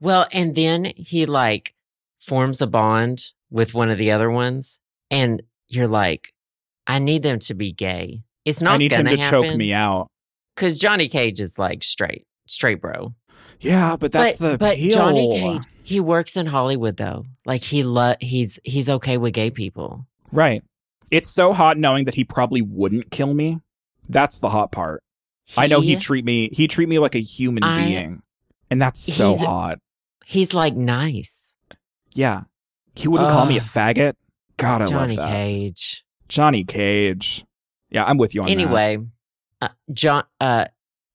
[0.00, 1.74] well and then he like
[2.20, 4.80] forms a bond with one of the other ones
[5.10, 6.32] and you're like
[6.86, 9.72] i need them to be gay it's not I need gonna to happen choke me
[9.74, 10.08] out.
[10.56, 13.14] because Johnny Cage is like straight, straight bro.
[13.60, 14.94] Yeah, but that's but, the but appeal.
[14.94, 17.26] Johnny Cage, he works in Hollywood though.
[17.44, 20.06] Like he lo- he's he's okay with gay people.
[20.32, 20.64] Right.
[21.10, 23.60] It's so hot knowing that he probably wouldn't kill me.
[24.08, 25.02] That's the hot part.
[25.54, 28.22] I know He- treat me he'd treat me like a human I- being.
[28.70, 29.78] And that's so hot.
[30.24, 31.52] he's like nice.
[32.14, 32.44] Yeah.
[32.94, 33.66] He wouldn't call me a Ugh.
[33.66, 34.14] faggot.
[34.56, 35.32] God, I Johnny love that.
[35.32, 36.04] Johnny Cage.
[36.28, 37.44] Johnny Cage.
[37.90, 38.52] Yeah, I'm with you on that.
[38.52, 38.98] Anyway,
[39.60, 40.24] uh, John.
[40.40, 40.66] Uh,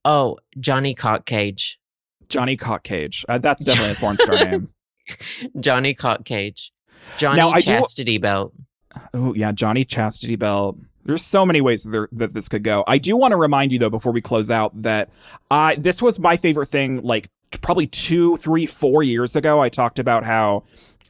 [0.04, 1.80] oh, Johnny Cock Cage.
[2.28, 3.24] Johnny Cock Cage.
[3.30, 4.70] Uh, that's definitely a porn star name.
[5.60, 6.72] Johnny Cock Cage.
[7.18, 8.54] Johnny Now, I do- Chastity Belt.
[9.14, 10.78] Oh yeah, Johnny Chastity Belt.
[11.06, 12.84] There's so many ways that, there, that this could go.
[12.88, 15.10] I do want to remind you though before we close out that
[15.52, 17.02] I this was my favorite thing.
[17.04, 17.30] Like
[17.62, 20.64] probably two, three, four years ago, I talked about how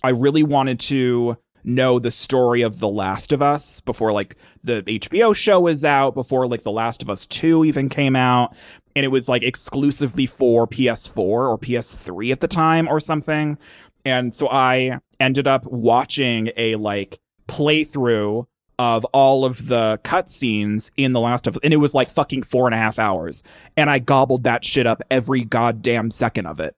[0.06, 4.84] I really wanted to know the story of The Last of Us before like the
[4.84, 8.56] HBO show was out, before like The Last of Us Two even came out,
[8.96, 13.58] and it was like exclusively for PS4 or PS3 at the time or something.
[14.06, 18.46] And so I ended up watching a like playthrough
[18.78, 22.44] of all of the cutscenes in The Last of Us, and it was like fucking
[22.44, 23.42] four and a half hours.
[23.76, 26.76] And I gobbled that shit up every goddamn second of it.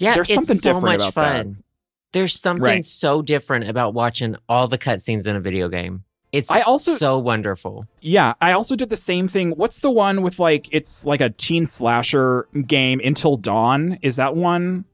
[0.00, 1.46] Yeah, There's it's something so different much about that.
[2.14, 2.84] There's something Right.
[2.84, 6.04] so different about watching all the cutscenes in a video game.
[6.32, 7.86] It's I also- so wonderful.
[8.00, 9.50] Yeah, I also did the same thing.
[9.50, 13.98] What's the one with like it's like a teen slasher game Until Dawn?
[14.00, 14.84] Is that one?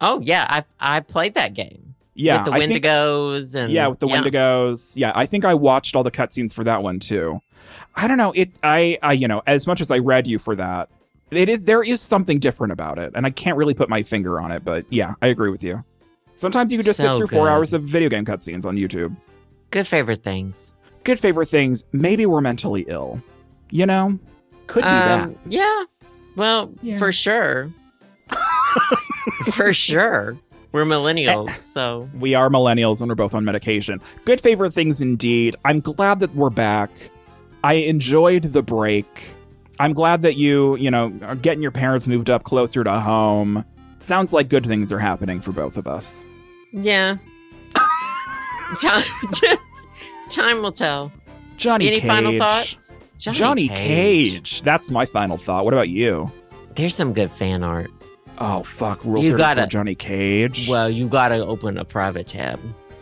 [0.00, 0.46] Oh yeah,
[0.80, 4.08] I I played that game Yeah, with the I think- Wendigos and yeah, with the
[4.08, 4.94] Wendigos.
[4.96, 7.40] Yeah, I think I watched all the cutscenes for that one too.
[7.94, 8.32] I don't know.
[8.32, 10.88] It I I you know, as much as I read you for that,
[11.30, 14.40] it is there is something different about it, and I can't really put my finger
[14.40, 15.84] on it, but yeah, I agree with you.
[16.40, 19.14] Sometimes you could just sit So through four hours of video game cutscenes on YouTube.
[19.70, 20.74] Good favorite things.
[21.04, 21.84] Good favorite things.
[21.92, 23.22] Maybe we're mentally ill.
[23.70, 24.18] You know,
[24.66, 25.22] could be that.
[25.24, 25.84] Um, yeah.
[26.36, 26.98] Well, Yeah.
[26.98, 27.70] for sure.
[29.52, 30.38] for sure.
[30.72, 34.00] We're millennials, so We are millennials and we're both on medication.
[34.24, 35.56] Good favorite things indeed.
[35.66, 36.90] I'm glad that we're back.
[37.62, 39.34] I enjoyed the break.
[39.78, 43.62] I'm glad that you, you know, are getting your parents moved up closer to home.
[44.00, 46.26] Sounds like good things are happening for both of us.
[46.72, 47.16] Yeah.
[48.80, 49.04] time,
[50.30, 51.12] time will tell.
[51.56, 51.92] Johnny Cage.
[51.92, 52.08] Any Cage.
[52.08, 52.96] final thoughts?
[53.18, 54.62] Johnny, Cage.
[54.62, 55.64] That's my final thought.
[55.64, 56.30] What about you?
[56.74, 57.90] There's some good fan art.
[58.38, 60.68] Oh fuck, Rule You gotta- Johnny Cage.
[60.68, 62.58] Well, you gotta open a private tab.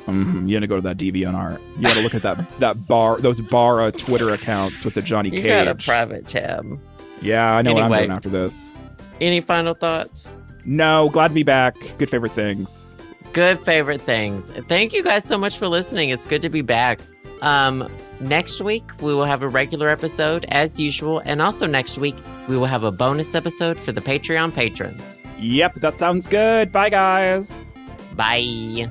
[0.06, 1.60] Mhm, You gotta go to that DeviantArt.
[1.76, 5.28] You gotta look at that that bar those bar uh, Twitter accounts with the Johnny
[5.28, 5.46] You Cage.
[5.66, 6.80] got a private tab.
[7.22, 8.06] yeah, I know what I'm Anyway.
[8.06, 8.76] doing after this.
[9.20, 10.32] Any final thoughts?
[10.64, 11.76] No, glad to be back.
[11.98, 12.96] Good favorite things.
[13.32, 14.50] Good favorite things.
[14.68, 16.10] Thank you guys so much for listening.
[16.10, 17.00] It's good to be back.
[17.42, 17.88] Um,
[18.20, 22.16] next week we will have a regular episode as usual, and also next week
[22.48, 25.20] we will have a bonus episode for the Patreon patrons.
[25.38, 26.72] Yep, that sounds good.
[26.72, 27.74] Bye guys.
[28.14, 28.90] Bye.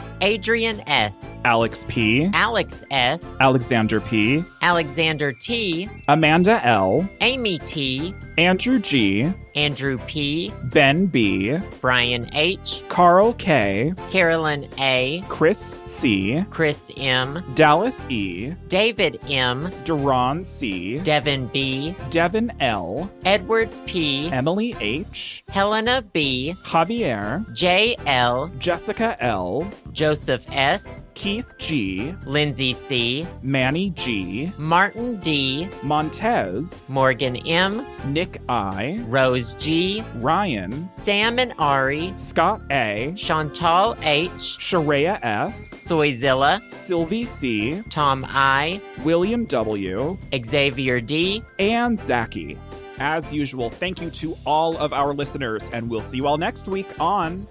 [0.21, 8.79] Adrian S., Alex P., Alex S., Alexander P., Alexander T., Amanda L., Amy T., Andrew
[8.79, 17.43] G., Andrew P., Ben B., Brian H., Carl K., Carolyn A., Chris C., Chris M.,
[17.55, 26.01] Dallas E., David M., Duran C., Devin B., Devin L., Edward P., Emily H., Helena
[26.13, 35.19] B., Javier, J L, Jessica L., Joseph S., Keith G., Lindsay C., Manny G., Martin
[35.19, 43.97] D., Montez, Morgan M., Nick I., Rose G., Ryan, Sam and Ari, Scott A., Chantal
[44.01, 52.57] H., Sharia S., Soyzilla, Sylvie C., Tom I, William W., Xavier D, and Zachy.
[52.99, 56.67] As usual, thank you to all of our listeners, and we'll see you all next
[56.67, 57.47] week on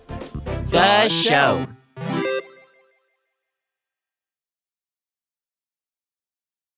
[0.70, 1.66] The Show.